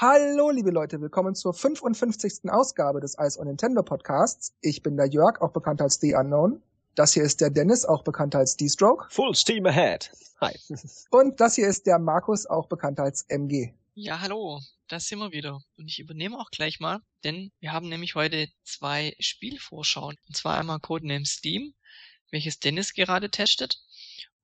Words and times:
Hallo, 0.00 0.50
liebe 0.50 0.70
Leute, 0.70 1.00
willkommen 1.00 1.34
zur 1.34 1.52
55. 1.52 2.48
Ausgabe 2.52 3.00
des 3.00 3.16
Ice 3.18 3.36
on 3.36 3.48
Nintendo 3.48 3.82
Podcasts. 3.82 4.54
Ich 4.60 4.80
bin 4.80 4.96
der 4.96 5.06
Jörg, 5.06 5.40
auch 5.40 5.50
bekannt 5.50 5.82
als 5.82 5.98
The 5.98 6.14
Unknown. 6.14 6.62
Das 6.94 7.14
hier 7.14 7.24
ist 7.24 7.40
der 7.40 7.50
Dennis, 7.50 7.84
auch 7.84 8.04
bekannt 8.04 8.36
als 8.36 8.56
D-Stroke. 8.56 9.08
Full 9.10 9.34
Steam 9.34 9.66
Ahead. 9.66 10.12
Hi. 10.40 10.56
Und 11.10 11.40
das 11.40 11.56
hier 11.56 11.66
ist 11.66 11.88
der 11.88 11.98
Markus, 11.98 12.46
auch 12.46 12.68
bekannt 12.68 13.00
als 13.00 13.22
MG. 13.22 13.72
Ja, 13.94 14.20
hallo, 14.20 14.60
da 14.86 15.00
sind 15.00 15.18
wir 15.18 15.32
wieder. 15.32 15.60
Und 15.76 15.88
ich 15.88 15.98
übernehme 15.98 16.38
auch 16.38 16.52
gleich 16.52 16.78
mal, 16.78 17.00
denn 17.24 17.50
wir 17.58 17.72
haben 17.72 17.88
nämlich 17.88 18.14
heute 18.14 18.46
zwei 18.62 19.16
Spielvorschauen. 19.18 20.16
Und 20.28 20.36
zwar 20.36 20.58
einmal 20.58 20.78
Codename 20.78 21.26
Steam, 21.26 21.74
welches 22.30 22.60
Dennis 22.60 22.92
gerade 22.92 23.30
testet, 23.30 23.80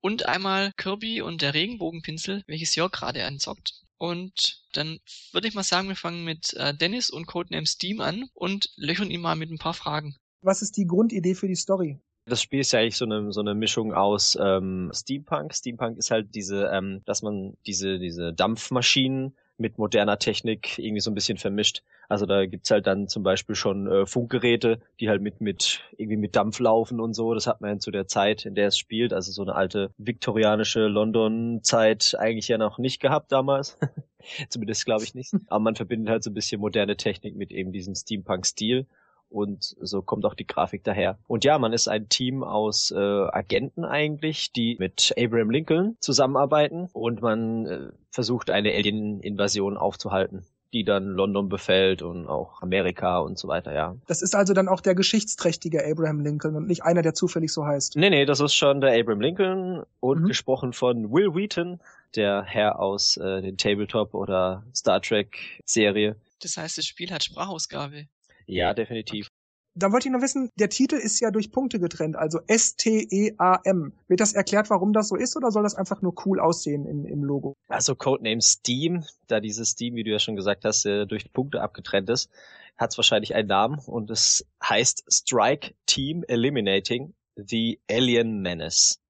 und 0.01 0.25
einmal 0.25 0.73
Kirby 0.75 1.21
und 1.21 1.41
der 1.41 1.53
Regenbogenpinsel, 1.53 2.43
welches 2.45 2.75
Jörg 2.75 2.91
gerade 2.91 3.23
anzockt. 3.23 3.84
Und 3.97 4.63
dann 4.73 4.99
würde 5.31 5.47
ich 5.47 5.53
mal 5.53 5.63
sagen, 5.63 5.87
wir 5.87 5.95
fangen 5.95 6.23
mit 6.23 6.53
äh, 6.53 6.75
Dennis 6.75 7.09
und 7.09 7.27
Codename 7.27 7.65
Steam 7.65 8.01
an 8.01 8.25
und 8.33 8.69
löchern 8.75 9.09
ihn 9.09 9.21
mal 9.21 9.35
mit 9.35 9.49
ein 9.51 9.57
paar 9.57 9.73
Fragen. 9.73 10.15
Was 10.41 10.61
ist 10.61 10.77
die 10.77 10.85
Grundidee 10.85 11.35
für 11.35 11.47
die 11.47 11.55
Story? 11.55 11.99
Das 12.25 12.41
Spiel 12.41 12.59
ist 12.59 12.71
ja 12.71 12.79
eigentlich 12.79 12.97
so 12.97 13.05
eine 13.05 13.31
so 13.31 13.39
eine 13.39 13.53
Mischung 13.53 13.93
aus 13.93 14.37
ähm, 14.41 14.91
Steampunk. 14.93 15.53
Steampunk 15.53 15.97
ist 15.97 16.09
halt 16.09 16.33
diese, 16.33 16.65
ähm, 16.73 17.01
dass 17.05 17.21
man 17.21 17.55
diese 17.67 17.99
diese 17.99 18.33
Dampfmaschinen 18.33 19.35
mit 19.57 19.77
moderner 19.77 20.19
Technik 20.19 20.77
irgendwie 20.77 20.99
so 20.99 21.11
ein 21.11 21.15
bisschen 21.15 21.37
vermischt. 21.37 21.81
Also 22.09 22.25
da 22.25 22.45
gibt's 22.45 22.71
halt 22.71 22.87
dann 22.87 23.07
zum 23.07 23.23
Beispiel 23.23 23.55
schon 23.55 23.87
äh, 23.87 24.05
Funkgeräte, 24.05 24.79
die 24.99 25.09
halt 25.09 25.21
mit 25.21 25.41
mit 25.41 25.81
irgendwie 25.97 26.17
mit 26.17 26.35
Dampf 26.35 26.59
laufen 26.59 26.99
und 26.99 27.13
so. 27.13 27.33
Das 27.33 27.47
hat 27.47 27.61
man 27.61 27.79
zu 27.79 27.91
der 27.91 28.07
Zeit, 28.07 28.45
in 28.45 28.55
der 28.55 28.67
es 28.67 28.77
spielt, 28.77 29.13
also 29.13 29.31
so 29.31 29.41
eine 29.41 29.55
alte 29.55 29.91
viktorianische 29.97 30.87
London-Zeit 30.87 32.15
eigentlich 32.19 32.47
ja 32.47 32.57
noch 32.57 32.77
nicht 32.77 33.01
gehabt 33.01 33.31
damals. 33.31 33.77
Zumindest 34.49 34.85
glaube 34.85 35.03
ich 35.03 35.15
nicht. 35.15 35.33
Aber 35.47 35.59
man 35.59 35.75
verbindet 35.75 36.09
halt 36.09 36.23
so 36.23 36.29
ein 36.29 36.33
bisschen 36.35 36.59
moderne 36.61 36.97
Technik 36.97 37.35
mit 37.35 37.51
eben 37.51 37.71
diesem 37.71 37.95
Steampunk-Stil 37.95 38.85
und 39.29 39.75
so 39.81 40.01
kommt 40.01 40.25
auch 40.25 40.33
die 40.33 40.47
Grafik 40.47 40.83
daher. 40.83 41.17
Und 41.27 41.43
ja, 41.43 41.57
man 41.59 41.73
ist 41.73 41.87
ein 41.87 42.09
Team 42.09 42.43
aus 42.43 42.91
äh, 42.91 42.97
Agenten 42.97 43.85
eigentlich, 43.85 44.51
die 44.51 44.77
mit 44.79 45.13
Abraham 45.17 45.49
Lincoln 45.49 45.97
zusammenarbeiten 45.99 46.89
und 46.93 47.21
man 47.21 47.65
äh, 47.65 47.79
versucht 48.11 48.49
eine 48.49 48.73
Alien-Invasion 48.73 49.77
aufzuhalten 49.77 50.45
die 50.75 50.83
dann 50.83 51.05
London 51.05 51.47
befällt 51.47 52.01
und 52.01 52.27
auch 52.27 52.61
Amerika 52.61 53.19
und 53.19 53.39
so 53.39 53.47
weiter, 53.47 53.73
ja. 53.73 53.95
Das 54.07 54.21
ist 54.21 54.35
also 54.35 54.53
dann 54.53 54.67
auch 54.67 54.81
der 54.81 54.93
geschichtsträchtige 54.93 55.85
Abraham 55.85 56.19
Lincoln 56.19 56.57
und 56.57 56.67
nicht 56.67 56.83
einer, 56.83 57.01
der 57.01 57.13
zufällig 57.13 57.53
so 57.53 57.65
heißt. 57.65 57.95
Nee, 57.95 58.09
nee, 58.09 58.25
das 58.25 58.41
ist 58.41 58.55
schon 58.55 58.81
der 58.81 58.91
Abraham 58.99 59.21
Lincoln 59.21 59.83
und 60.01 60.23
mhm. 60.23 60.27
gesprochen 60.27 60.73
von 60.73 61.13
Will 61.13 61.33
Wheaton, 61.33 61.79
der 62.15 62.43
Herr 62.43 62.77
aus 62.77 63.15
äh, 63.15 63.41
den 63.41 63.57
Tabletop 63.57 64.13
oder 64.13 64.63
Star 64.75 65.01
Trek 65.01 65.61
Serie. 65.63 66.17
Das 66.41 66.57
heißt, 66.57 66.77
das 66.77 66.85
Spiel 66.85 67.09
hat 67.09 67.23
Sprachausgabe. 67.23 68.07
Ja, 68.45 68.73
definitiv. 68.73 69.29
Da 69.77 69.91
wollte 69.91 70.07
ich 70.07 70.13
noch 70.13 70.21
wissen, 70.21 70.49
der 70.57 70.69
Titel 70.69 70.95
ist 70.95 71.19
ja 71.19 71.31
durch 71.31 71.51
Punkte 71.51 71.81
getrennt, 71.81 72.15
also 72.15 72.39
S-T-E-A-M. 72.47 73.91
Wird 74.07 74.19
das 74.21 74.31
erklärt, 74.31 74.69
warum 74.69 74.93
das 74.93 75.09
so 75.09 75.17
ist, 75.17 75.35
oder 75.35 75.51
soll 75.51 75.63
das 75.63 75.75
einfach 75.75 76.01
nur 76.01 76.13
cool 76.25 76.39
aussehen 76.39 76.85
im, 76.85 77.05
im 77.05 77.25
Logo? 77.25 77.55
Also 77.67 77.93
Codename 77.93 78.41
Steam, 78.41 79.03
da 79.27 79.41
dieses 79.41 79.71
Steam, 79.71 79.95
wie 79.95 80.05
du 80.05 80.11
ja 80.11 80.19
schon 80.19 80.37
gesagt 80.37 80.63
hast, 80.63 80.85
äh, 80.85 81.05
durch 81.05 81.33
Punkte 81.33 81.61
abgetrennt 81.61 82.09
ist, 82.09 82.29
hat 82.77 82.91
es 82.91 82.97
wahrscheinlich 82.97 83.35
einen 83.35 83.49
Namen 83.49 83.79
und 83.85 84.09
es 84.11 84.45
heißt 84.63 85.03
Strike 85.11 85.73
Team 85.85 86.23
Eliminating 86.25 87.13
the 87.35 87.79
Alien 87.89 88.41
Menace. 88.41 89.01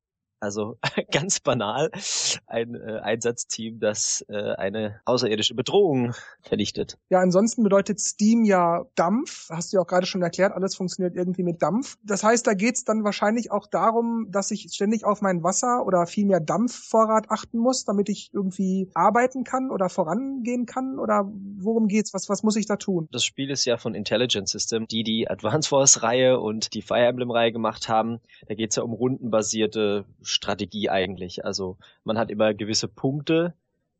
Also 0.45 0.77
ganz 1.11 1.39
banal 1.39 1.91
ein 2.45 2.75
äh, 2.75 2.99
Einsatzteam, 2.99 3.79
das 3.79 4.23
äh, 4.29 4.53
eine 4.53 5.01
außerirdische 5.05 5.55
Bedrohung 5.55 6.13
vernichtet. 6.41 6.97
Ja, 7.09 7.19
ansonsten 7.19 7.63
bedeutet 7.63 7.99
Steam 7.99 8.45
ja 8.45 8.85
Dampf. 8.95 9.49
Hast 9.49 9.73
du 9.73 9.77
ja 9.77 9.81
auch 9.81 9.87
gerade 9.87 10.05
schon 10.05 10.21
erklärt, 10.21 10.53
alles 10.53 10.75
funktioniert 10.75 11.15
irgendwie 11.15 11.43
mit 11.43 11.61
Dampf. 11.61 11.97
Das 12.03 12.23
heißt, 12.23 12.45
da 12.45 12.53
geht's 12.53 12.83
dann 12.83 13.03
wahrscheinlich 13.03 13.51
auch 13.51 13.67
darum, 13.67 14.27
dass 14.29 14.51
ich 14.51 14.71
ständig 14.71 15.03
auf 15.03 15.21
mein 15.21 15.43
Wasser 15.43 15.85
oder 15.85 16.05
vielmehr 16.05 16.39
Dampfvorrat 16.39 17.31
achten 17.31 17.57
muss, 17.57 17.83
damit 17.85 18.09
ich 18.09 18.29
irgendwie 18.33 18.89
arbeiten 18.93 19.43
kann 19.43 19.71
oder 19.71 19.89
vorangehen 19.89 20.65
kann? 20.65 20.99
Oder 20.99 21.31
worum 21.57 21.87
geht's? 21.87 22.13
Was, 22.13 22.29
was 22.29 22.43
muss 22.43 22.55
ich 22.55 22.67
da 22.67 22.75
tun? 22.75 23.07
Das 23.11 23.23
Spiel 23.23 23.49
ist 23.49 23.65
ja 23.65 23.77
von 23.77 23.95
Intelligent 23.95 24.47
System, 24.47 24.87
die 24.87 25.03
die 25.03 25.29
Advance 25.29 25.69
Force 25.69 26.03
Reihe 26.03 26.39
und 26.39 26.73
die 26.73 26.81
Fire 26.81 27.05
Emblem 27.05 27.31
Reihe 27.31 27.51
gemacht 27.51 27.89
haben. 27.89 28.19
Da 28.47 28.55
geht's 28.55 28.75
ja 28.75 28.83
um 28.83 28.93
rundenbasierte 28.93 30.05
Strategie 30.35 30.89
eigentlich. 30.89 31.45
Also 31.45 31.77
man 32.03 32.17
hat 32.17 32.29
immer 32.29 32.53
gewisse 32.53 32.87
Punkte, 32.87 33.53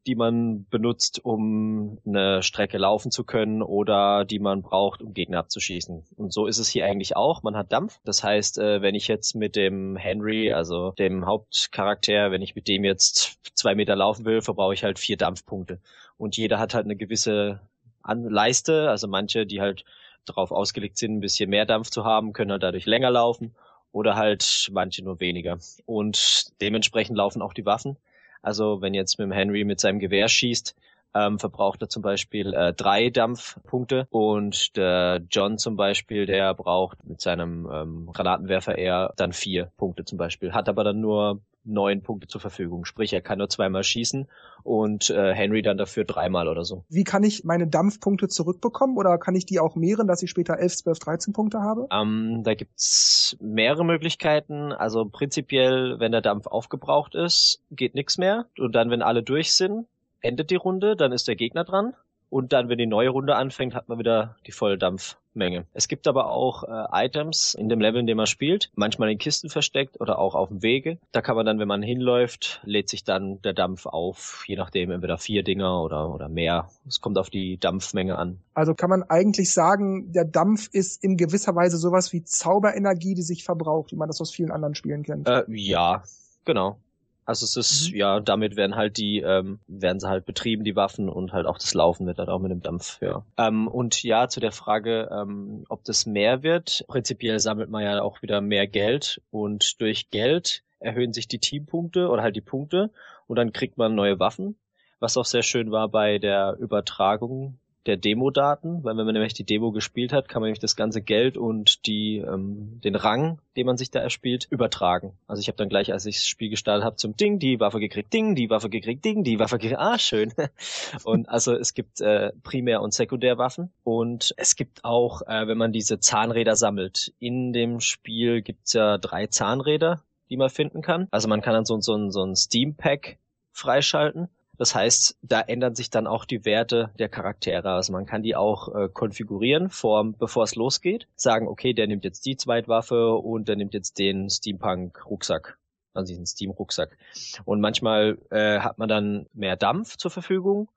die 0.06 0.16
man 0.16 0.68
benutzt, 0.69 1.23
um 1.23 1.97
eine 2.06 2.44
Strecke 2.44 2.78
laufen 2.78 3.09
zu 3.09 3.23
können 3.23 3.63
oder 3.63 4.23
die 4.23 4.38
man 4.38 4.62
braucht, 4.62 5.01
um 5.01 5.13
Gegner 5.13 5.40
abzuschießen. 5.40 6.03
Und 6.16 6.31
so 6.31 6.45
ist 6.45 6.59
es 6.59 6.68
hier 6.68 6.85
eigentlich 6.85 7.16
auch. 7.16 7.41
Man 7.41 7.56
hat 7.56 7.72
Dampf. 7.72 8.00
Das 8.03 8.24
heißt, 8.24 8.59
äh, 8.59 8.81
wenn 8.81 8.94
ich 8.94 9.07
jetzt 9.07 9.34
mit 9.35 9.56
dem 9.56 9.95
Henry, 9.95 10.53
also 10.53 10.91
dem 10.91 11.25
Hauptcharakter, 11.25 12.29
wenn 12.31 12.44
ich 12.44 12.56
mit 12.56 12.68
dem 12.68 12.84
jetzt 12.84 13.40
zwei 13.56 13.74
Meter 13.74 13.95
laufen 13.95 14.25
will, 14.25 14.41
verbrauche 14.41 14.75
ich 14.75 14.84
halt 14.84 15.00
vier 15.00 15.18
Dampfpunkte. 15.18 15.79
Und 16.18 16.38
jeder 16.38 16.59
hat 16.59 16.75
halt 16.75 16.85
eine 16.85 16.95
gewisse 16.95 17.62
Leiste. 18.07 18.90
Also 18.90 19.07
manche, 19.07 19.47
die 19.47 19.59
halt 19.59 19.85
darauf 20.25 20.51
ausgelegt 20.51 20.97
sind, 20.97 21.18
ein 21.18 21.19
bisschen 21.19 21.50
mehr 21.50 21.66
Dampf 21.66 21.90
zu 21.90 22.03
haben, 22.03 22.34
können 22.34 22.51
halt 22.51 22.63
dadurch 22.63 22.85
länger 22.85 23.09
laufen 23.09 23.56
oder 23.95 24.17
halt 24.17 24.69
manche 24.73 25.03
nur 25.03 25.22
weniger. 25.22 25.57
Und 25.85 26.51
dementsprechend 26.61 27.16
laufen 27.16 27.41
auch 27.41 27.53
die 27.53 27.66
Waffen. 27.66 27.95
Also 28.41 28.81
wenn 28.81 28.94
jetzt 28.94 29.17
mit 29.17 29.25
dem 29.25 29.31
Henry 29.31 29.63
mit 29.63 29.79
seinem 29.79 30.00
Gewehr 30.00 30.28
schießt, 30.28 30.75
ähm, 31.16 31.39
verbraucht 31.39 31.81
er 31.81 31.88
zum 31.88 32.01
Beispiel 32.01 32.53
äh, 32.53 32.73
drei 32.73 33.09
Dampfpunkte 33.09 34.06
und 34.09 34.75
der 34.75 35.22
John 35.31 35.57
zum 35.57 35.78
Beispiel, 35.78 36.25
der 36.25 36.53
braucht 36.53 37.06
mit 37.06 37.22
seinem 37.22 37.69
ähm, 37.72 38.09
Granatenwerfer 38.11 38.78
eher 38.78 39.13
dann 39.16 39.31
vier 39.31 39.72
Punkte 39.78 40.03
zum 40.03 40.17
Beispiel, 40.17 40.51
hat 40.51 40.67
aber 40.67 40.83
dann 40.83 41.00
nur 41.00 41.39
neun 41.65 42.01
Punkte 42.01 42.27
zur 42.27 42.41
Verfügung. 42.41 42.85
Sprich, 42.85 43.13
er 43.13 43.21
kann 43.21 43.39
nur 43.39 43.49
zweimal 43.49 43.83
schießen 43.83 44.27
und 44.63 45.09
äh, 45.09 45.33
Henry 45.33 45.61
dann 45.61 45.77
dafür 45.77 46.05
dreimal 46.05 46.47
oder 46.47 46.63
so. 46.63 46.85
Wie 46.89 47.03
kann 47.03 47.23
ich 47.23 47.43
meine 47.43 47.67
Dampfpunkte 47.67 48.27
zurückbekommen 48.27 48.97
oder 48.97 49.17
kann 49.17 49.35
ich 49.35 49.45
die 49.45 49.59
auch 49.59 49.75
mehren, 49.75 50.07
dass 50.07 50.23
ich 50.23 50.29
später 50.29 50.57
11, 50.57 50.77
12, 50.77 50.99
13 50.99 51.33
Punkte 51.33 51.61
habe? 51.61 51.87
Ähm, 51.91 52.41
da 52.43 52.53
gibt's 52.53 53.37
mehrere 53.39 53.85
Möglichkeiten. 53.85 54.71
Also 54.71 55.05
prinzipiell, 55.05 55.99
wenn 55.99 56.11
der 56.11 56.21
Dampf 56.21 56.47
aufgebraucht 56.47 57.15
ist, 57.15 57.61
geht 57.71 57.95
nichts 57.95 58.17
mehr. 58.17 58.45
Und 58.57 58.73
dann, 58.73 58.89
wenn 58.89 59.01
alle 59.01 59.23
durch 59.23 59.53
sind, 59.53 59.87
endet 60.21 60.49
die 60.49 60.55
Runde, 60.55 60.95
dann 60.95 61.11
ist 61.11 61.27
der 61.27 61.35
Gegner 61.35 61.63
dran. 61.63 61.93
Und 62.35 62.51
dann, 62.51 62.68
wenn 62.68 62.78
die 62.78 62.85
neue 62.85 63.07
Runde 63.07 63.38
anfängt, 63.38 63.75
hat 63.75 63.88
man 63.88 63.97
wieder 63.97 64.35
die 64.46 64.51
volle 64.51 64.78
Dampfmenge. 64.78 65.68
Es 65.73 65.88
gibt 65.88 66.06
aber 66.06 66.31
auch 66.31 66.66
äh, 66.66 67.06
Items 67.06 67.53
in 67.53 67.69
dem 67.69 67.79
Level, 67.79 68.01
in 68.01 68.07
dem 68.07 68.18
man 68.18 68.25
spielt, 68.25 68.72
manchmal 68.75 69.09
in 69.09 69.18
Kisten 69.18 69.50
versteckt 69.50 70.01
oder 70.01 70.19
auch 70.19 70.35
auf 70.35 70.50
dem 70.50 70.62
Wege. 70.62 70.97
Da 71.13 71.22
kann 71.22 71.38
man 71.38 71.45
dann, 71.45 71.59
wenn 71.59 71.69
man 71.69 71.81
hinläuft, 71.81 72.59
lädt 72.66 72.90
sich 72.90 73.06
dann 73.06 73.41
der 73.44 73.53
Dampf 73.53 73.85
auf, 73.85 74.44
je 74.47 74.57
nachdem 74.57 74.91
entweder 74.91 75.18
vier 75.18 75.44
Dinger 75.44 75.81
oder, 75.81 76.13
oder 76.13 76.28
mehr. 76.28 76.68
Es 76.85 77.00
kommt 77.00 77.18
auf 77.18 77.29
die 77.29 77.57
Dampfmenge 77.57 78.18
an. 78.18 78.41
Also 78.53 78.74
kann 78.74 78.90
man 78.90 79.03
eigentlich 79.03 79.53
sagen, 79.53 80.12
der 80.12 80.25
Dampf 80.25 80.68
ist 80.74 81.01
in 81.06 81.16
gewisser 81.16 81.56
Weise 81.56 81.78
sowas 81.78 82.12
wie 82.12 82.25
Zauberenergie, 82.25 83.16
die 83.16 83.22
sich 83.22 83.45
verbraucht, 83.45 83.94
wie 83.94 83.95
man 83.95 84.09
das 84.09 84.19
aus 84.19 84.34
vielen 84.34 84.51
anderen 84.51 84.75
Spielen 84.75 85.03
kennt. 85.03 85.29
Äh, 85.29 85.45
ja, 85.47 86.03
genau. 86.44 86.79
Also 87.25 87.46
es 87.46 87.58
ist, 87.58 87.91
mhm. 87.91 87.97
ja, 87.97 88.19
damit 88.19 88.56
werden 88.56 88.75
halt 88.75 88.97
die, 88.97 89.19
ähm, 89.19 89.59
werden 89.68 90.00
sie 90.00 90.08
halt 90.08 90.25
betrieben, 90.25 90.63
die 90.63 90.75
Waffen 90.75 91.09
und 91.09 91.34
halt 91.34 91.47
auch 91.47 91.58
das 91.58 91.74
Laufen 91.74 92.06
wird 92.06 92.19
halt 92.19 92.30
auch 92.30 92.40
mit 92.40 92.52
dem 92.52 92.62
Dampf, 92.62 93.00
ja. 93.02 93.25
Ähm, 93.38 93.68
und 93.68 94.03
ja, 94.03 94.28
zu 94.28 94.40
der 94.40 94.52
Frage, 94.52 95.09
ähm, 95.12 95.66
ob 95.69 95.84
das 95.84 96.06
mehr 96.06 96.44
wird, 96.44 96.86
prinzipiell 96.88 97.40
sammelt 97.40 97.69
man 97.69 97.84
ja 97.84 98.02
auch 98.02 98.22
wieder 98.22 98.41
mehr 98.41 98.68
Geld 98.68 99.22
und 99.31 99.81
durch 99.81 100.12
Geld 100.12 100.63
erhöhen 100.80 101.13
sich 101.13 101.28
die 101.28 101.40
Teampunkte 101.40 102.09
oder 102.09 102.22
halt 102.22 102.36
die 102.36 102.41
Punkte 102.41 102.91
und 103.25 103.38
dann 103.38 103.53
kriegt 103.53 103.78
man 103.78 103.96
neue 103.96 104.19
Waffen. 104.19 104.57
Was 105.00 105.18
auch 105.18 105.25
sehr 105.25 105.44
schön 105.44 105.72
war 105.72 105.90
bei 105.90 106.19
der 106.19 106.56
Übertragung 106.59 107.59
der 107.85 107.97
Demo-Daten, 107.97 108.83
weil 108.83 108.98
wenn 108.98 109.06
man 109.06 109.13
nämlich 109.13 109.33
die 109.33 109.44
Demo 109.44 109.71
gespielt 109.71 110.12
hat, 110.12 110.27
kann 110.27 110.42
man 110.42 110.48
nämlich 110.48 110.59
das 110.59 110.75
ganze 110.75 111.01
Geld 111.01 111.38
und 111.38 111.86
die 111.86 112.18
ähm, 112.18 112.80
den 112.83 112.95
Rang, 112.95 113.39
den 113.56 113.65
man 113.65 113.77
sich 113.77 113.92
da 113.92 114.00
erspielt, 114.00 114.48
übertragen. 114.50 115.13
Also 115.27 115.39
ich 115.39 115.48
habe 115.48 115.57
dann 115.57 115.69
gleich, 115.69 115.94
als 115.94 116.06
ich 116.06 116.18
das 116.18 116.27
Spiel 116.27 116.50
gestartet 116.50 116.83
habe, 116.83 116.95
zum 116.95 117.15
Ding 117.15 117.39
die 117.39 117.59
Waffe 117.59 117.80
gekriegt, 117.80 118.12
Ding, 118.13 118.36
die 118.36 118.50
Waffe 118.50 118.69
gekriegt, 118.69 119.06
Ding, 119.06 119.24
die 119.24 119.39
Waffe 119.39 119.57
gekriegt, 119.57 119.80
ah 119.80 120.00
schön. 120.00 120.33
und 121.04 121.30
also 121.30 121.54
es 121.54 121.74
gibt 121.74 122.01
äh, 122.01 122.31
Primär- 122.44 122.81
und 122.81 122.94
Sekundärwaffen 122.94 123.71
und 123.83 124.33
es 124.38 124.56
gibt 124.56 124.83
auch, 124.83 125.21
äh, 125.24 125.48
wenn 125.48 125.57
man 125.57 125.71
diese 125.71 126.00
Zahnräder 126.00 126.56
sammelt, 126.56 127.13
in 127.19 127.54
dem 127.54 127.80
Spiel 127.80 128.42
gibt's 128.42 128.74
ja 128.74 128.98
drei 128.98 129.27
Zahnräder, 129.27 130.01
die 130.30 130.38
man 130.38 130.50
finden 130.50 130.81
kann. 130.81 131.07
Also 131.12 131.27
man 131.27 131.42
kann 131.42 131.54
dann 131.54 131.65
so, 131.65 131.80
so, 131.81 132.09
so 132.09 132.24
ein 132.24 132.36
Steam 132.36 132.75
Pack 132.75 133.19
freischalten 133.51 134.30
das 134.57 134.75
heißt, 134.75 135.18
da 135.22 135.42
ändern 135.42 135.75
sich 135.75 135.90
dann 135.90 136.07
auch 136.07 136.25
die 136.25 136.46
Werte 136.46 136.92
der 137.00 137.10
Charaktere. 137.10 137.72
Also 137.72 137.94
man 137.94 138.06
kann 138.06 138.24
die 138.24 138.36
auch 138.36 138.74
äh, 138.74 138.90
konfigurieren, 138.90 139.69
vor, 139.69 140.13
bevor 140.13 140.44
es 140.44 140.56
losgeht. 140.56 141.07
Sagen, 141.16 141.48
okay, 141.48 141.74
der 141.74 141.88
nimmt 141.88 142.04
jetzt 142.04 142.25
die 142.25 142.38
Zweitwaffe 142.38 143.13
und 143.16 143.48
der 143.48 143.56
nimmt 143.56 143.74
jetzt 143.74 144.00
den 144.00 144.30
Steampunk-Rucksack. 144.30 145.57
Also 145.94 146.12
diesen 146.12 146.25
Steam-Rucksack. 146.25 146.98
Und 147.46 147.62
manchmal 147.62 148.18
äh, 148.30 148.60
hat 148.60 148.78
man 148.78 148.90
dann 148.90 149.28
mehr 149.34 149.56
Dampf 149.56 149.96
zur 149.98 150.12
Verfügung, 150.12 150.69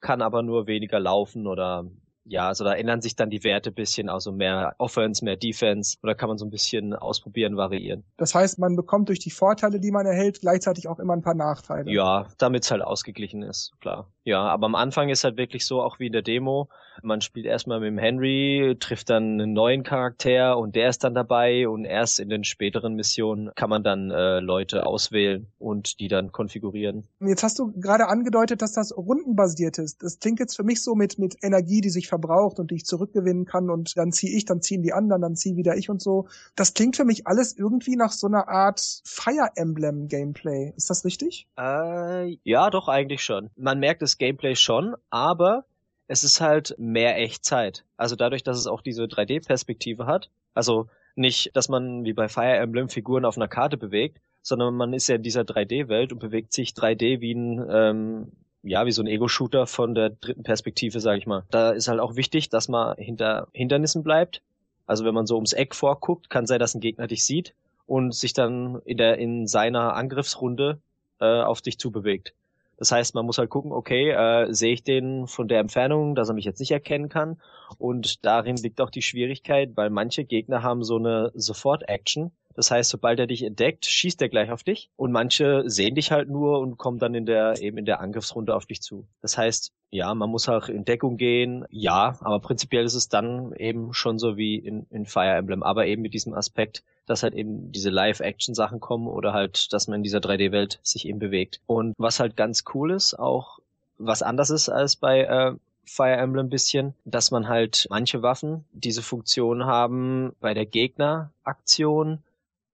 kann 0.00 0.22
aber 0.22 0.42
nur 0.42 0.66
weniger 0.66 0.98
laufen 0.98 1.46
oder 1.46 1.84
ja, 2.24 2.48
also 2.48 2.64
da 2.64 2.74
ändern 2.74 3.00
sich 3.00 3.16
dann 3.16 3.30
die 3.30 3.44
Werte 3.44 3.72
bisschen, 3.72 4.08
also 4.08 4.32
mehr 4.32 4.74
Offense, 4.78 5.24
mehr 5.24 5.36
Defense, 5.36 5.98
oder 6.02 6.14
kann 6.14 6.28
man 6.28 6.38
so 6.38 6.44
ein 6.44 6.50
bisschen 6.50 6.94
ausprobieren, 6.94 7.56
variieren. 7.56 8.04
Das 8.16 8.34
heißt, 8.34 8.58
man 8.58 8.76
bekommt 8.76 9.08
durch 9.08 9.18
die 9.18 9.30
Vorteile, 9.30 9.80
die 9.80 9.90
man 9.90 10.06
erhält, 10.06 10.40
gleichzeitig 10.40 10.88
auch 10.88 10.98
immer 10.98 11.14
ein 11.14 11.22
paar 11.22 11.34
Nachteile. 11.34 11.90
Ja, 11.90 12.28
damit 12.38 12.64
es 12.64 12.70
halt 12.70 12.82
ausgeglichen 12.82 13.42
ist, 13.42 13.72
klar. 13.80 14.10
Ja, 14.24 14.42
aber 14.42 14.66
am 14.66 14.74
Anfang 14.74 15.08
ist 15.08 15.24
halt 15.24 15.36
wirklich 15.36 15.66
so, 15.66 15.82
auch 15.82 15.98
wie 15.98 16.06
in 16.06 16.12
der 16.12 16.22
Demo, 16.22 16.68
man 17.02 17.20
spielt 17.20 17.46
erstmal 17.46 17.80
mit 17.80 17.88
dem 17.88 17.98
Henry, 17.98 18.76
trifft 18.78 19.10
dann 19.10 19.40
einen 19.40 19.52
neuen 19.52 19.82
Charakter 19.82 20.58
und 20.58 20.74
der 20.76 20.88
ist 20.88 21.04
dann 21.04 21.14
dabei 21.14 21.68
und 21.68 21.84
erst 21.84 22.20
in 22.20 22.28
den 22.28 22.44
späteren 22.44 22.94
Missionen 22.94 23.50
kann 23.54 23.70
man 23.70 23.82
dann 23.82 24.10
äh, 24.10 24.40
Leute 24.40 24.86
auswählen 24.86 25.46
und 25.58 26.00
die 26.00 26.08
dann 26.08 26.32
konfigurieren. 26.32 27.04
Jetzt 27.20 27.42
hast 27.42 27.58
du 27.58 27.72
gerade 27.72 28.08
angedeutet, 28.08 28.62
dass 28.62 28.72
das 28.72 28.96
rundenbasiert 28.96 29.78
ist. 29.78 30.02
Das 30.02 30.18
klingt 30.18 30.40
jetzt 30.40 30.56
für 30.56 30.64
mich 30.64 30.82
so 30.82 30.94
mit, 30.94 31.18
mit 31.18 31.36
Energie, 31.42 31.80
die 31.80 31.90
sich 31.90 32.08
verbraucht 32.08 32.58
und 32.58 32.70
die 32.70 32.76
ich 32.76 32.84
zurückgewinnen 32.84 33.44
kann 33.44 33.70
und 33.70 33.96
dann 33.96 34.12
ziehe 34.12 34.36
ich, 34.36 34.44
dann 34.44 34.60
ziehen 34.60 34.82
die 34.82 34.92
anderen, 34.92 35.22
dann 35.22 35.34
ziehe 35.34 35.56
wieder 35.56 35.76
ich 35.76 35.88
und 35.88 36.02
so. 36.02 36.28
Das 36.56 36.74
klingt 36.74 36.96
für 36.96 37.04
mich 37.04 37.26
alles 37.26 37.56
irgendwie 37.56 37.96
nach 37.96 38.12
so 38.12 38.26
einer 38.26 38.48
Art 38.48 39.02
Fire 39.04 39.50
Emblem 39.56 40.08
Gameplay. 40.08 40.72
Ist 40.76 40.90
das 40.90 41.04
richtig? 41.04 41.46
Äh, 41.58 42.36
ja, 42.44 42.70
doch 42.70 42.88
eigentlich 42.88 43.22
schon. 43.22 43.50
Man 43.56 43.78
merkt 43.78 44.02
das 44.02 44.18
Gameplay 44.18 44.54
schon, 44.56 44.94
aber 45.10 45.64
es 46.12 46.24
ist 46.24 46.42
halt 46.42 46.74
mehr 46.78 47.18
Echtzeit. 47.18 47.84
Also 47.96 48.16
dadurch, 48.16 48.42
dass 48.42 48.58
es 48.58 48.66
auch 48.66 48.82
diese 48.82 49.04
3D-Perspektive 49.04 50.04
hat, 50.04 50.28
also 50.52 50.88
nicht, 51.16 51.56
dass 51.56 51.70
man 51.70 52.04
wie 52.04 52.12
bei 52.12 52.28
Fire 52.28 52.58
Emblem 52.58 52.90
Figuren 52.90 53.24
auf 53.24 53.38
einer 53.38 53.48
Karte 53.48 53.78
bewegt, 53.78 54.20
sondern 54.42 54.74
man 54.74 54.92
ist 54.92 55.08
ja 55.08 55.16
in 55.16 55.22
dieser 55.22 55.42
3D-Welt 55.42 56.12
und 56.12 56.18
bewegt 56.18 56.52
sich 56.52 56.72
3D 56.72 57.22
wie 57.22 57.32
ein 57.32 57.66
ähm, 57.70 58.32
ja, 58.62 58.84
wie 58.84 58.92
so 58.92 59.02
ein 59.02 59.08
Ego-Shooter 59.08 59.66
von 59.66 59.94
der 59.94 60.10
dritten 60.10 60.42
Perspektive, 60.42 61.00
sage 61.00 61.18
ich 61.18 61.26
mal. 61.26 61.44
Da 61.50 61.70
ist 61.70 61.88
halt 61.88 61.98
auch 61.98 62.14
wichtig, 62.14 62.50
dass 62.50 62.68
man 62.68 62.96
hinter 62.96 63.48
Hindernissen 63.52 64.04
bleibt. 64.04 64.42
Also 64.86 65.04
wenn 65.04 65.14
man 65.14 65.26
so 65.26 65.36
ums 65.36 65.54
Eck 65.54 65.74
vorguckt, 65.74 66.28
kann 66.28 66.46
sein, 66.46 66.60
dass 66.60 66.74
ein 66.74 66.80
Gegner 66.80 67.06
dich 67.06 67.24
sieht 67.24 67.54
und 67.86 68.14
sich 68.14 68.34
dann 68.34 68.80
in 68.84 68.98
der 68.98 69.16
in 69.16 69.46
seiner 69.46 69.94
Angriffsrunde 69.94 70.78
äh, 71.20 71.40
auf 71.40 71.62
dich 71.62 71.78
zubewegt. 71.78 72.34
Das 72.82 72.90
heißt, 72.90 73.14
man 73.14 73.24
muss 73.24 73.38
halt 73.38 73.48
gucken, 73.48 73.70
okay, 73.70 74.10
äh, 74.10 74.52
sehe 74.52 74.72
ich 74.72 74.82
den 74.82 75.28
von 75.28 75.46
der 75.46 75.60
Entfernung, 75.60 76.16
dass 76.16 76.30
er 76.30 76.34
mich 76.34 76.44
jetzt 76.44 76.58
nicht 76.58 76.72
erkennen 76.72 77.08
kann. 77.08 77.40
Und 77.78 78.24
darin 78.26 78.56
liegt 78.56 78.80
auch 78.80 78.90
die 78.90 79.02
Schwierigkeit, 79.02 79.76
weil 79.76 79.88
manche 79.88 80.24
Gegner 80.24 80.64
haben 80.64 80.82
so 80.82 80.96
eine 80.96 81.30
Sofort-Action. 81.32 82.32
Das 82.54 82.70
heißt, 82.70 82.90
sobald 82.90 83.18
er 83.18 83.26
dich 83.26 83.42
entdeckt, 83.42 83.86
schießt 83.86 84.20
er 84.22 84.28
gleich 84.28 84.50
auf 84.50 84.62
dich. 84.62 84.90
Und 84.96 85.12
manche 85.12 85.62
sehen 85.66 85.94
dich 85.94 86.12
halt 86.12 86.28
nur 86.28 86.60
und 86.60 86.78
kommen 86.78 86.98
dann 86.98 87.14
in 87.14 87.26
der, 87.26 87.60
eben 87.60 87.78
in 87.78 87.84
der 87.84 88.00
Angriffsrunde 88.00 88.54
auf 88.54 88.66
dich 88.66 88.82
zu. 88.82 89.06
Das 89.20 89.38
heißt, 89.38 89.72
ja, 89.90 90.14
man 90.14 90.30
muss 90.30 90.48
auch 90.48 90.68
in 90.68 90.84
Deckung 90.84 91.16
gehen, 91.16 91.64
ja, 91.70 92.16
aber 92.20 92.40
prinzipiell 92.40 92.84
ist 92.84 92.94
es 92.94 93.08
dann 93.08 93.52
eben 93.54 93.92
schon 93.92 94.18
so 94.18 94.36
wie 94.36 94.56
in, 94.56 94.86
in 94.90 95.04
Fire 95.04 95.36
Emblem, 95.36 95.62
aber 95.62 95.86
eben 95.86 96.02
mit 96.02 96.14
diesem 96.14 96.34
Aspekt, 96.34 96.82
dass 97.06 97.22
halt 97.22 97.34
eben 97.34 97.72
diese 97.72 97.90
Live-Action-Sachen 97.90 98.80
kommen 98.80 99.06
oder 99.06 99.32
halt, 99.32 99.72
dass 99.72 99.88
man 99.88 99.96
in 99.98 100.02
dieser 100.02 100.20
3D-Welt 100.20 100.80
sich 100.82 101.06
eben 101.06 101.18
bewegt. 101.18 101.60
Und 101.66 101.94
was 101.98 102.20
halt 102.20 102.36
ganz 102.36 102.64
cool 102.74 102.92
ist, 102.92 103.18
auch 103.18 103.58
was 103.98 104.22
anders 104.22 104.50
ist 104.50 104.68
als 104.68 104.96
bei 104.96 105.24
äh, 105.24 105.52
Fire 105.84 106.16
Emblem 106.16 106.48
bisschen, 106.48 106.94
dass 107.04 107.30
man 107.30 107.48
halt 107.48 107.86
manche 107.90 108.22
Waffen 108.22 108.64
diese 108.72 109.02
Funktion 109.02 109.66
haben, 109.66 110.34
bei 110.40 110.54
der 110.54 110.66
Gegneraktion 110.66 112.22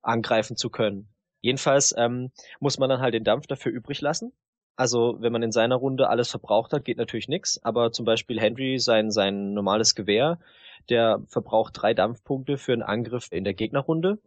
angreifen 0.09 0.57
zu 0.57 0.71
können. 0.71 1.09
Jedenfalls 1.41 1.95
ähm, 1.97 2.31
muss 2.59 2.79
man 2.79 2.89
dann 2.89 3.01
halt 3.01 3.15
den 3.15 3.25
Dampf 3.25 3.47
dafür 3.47 3.73
übrig 3.73 4.01
lassen. 4.01 4.33
Also 4.77 5.17
wenn 5.21 5.33
man 5.33 5.43
in 5.43 5.53
seiner 5.53 5.77
Runde 5.77 6.09
alles 6.09 6.31
verbraucht 6.31 6.73
hat, 6.73 6.85
geht 6.85 6.99
natürlich 6.99 7.29
nichts. 7.29 7.63
Aber 7.65 7.93
zum 7.93 8.05
Beispiel 8.05 8.41
Henry, 8.41 8.79
sein, 8.79 9.11
sein 9.11 9.53
normales 9.53 9.95
Gewehr, 9.95 10.39
der 10.89 11.21
verbraucht 11.27 11.75
drei 11.77 11.95
Dampfpunkte 11.95 12.59
für 12.59 12.73
einen 12.73 12.83
Angriff 12.83 13.29
in 13.31 13.45
der 13.45 13.55
Gegnerrunde. 13.55 14.19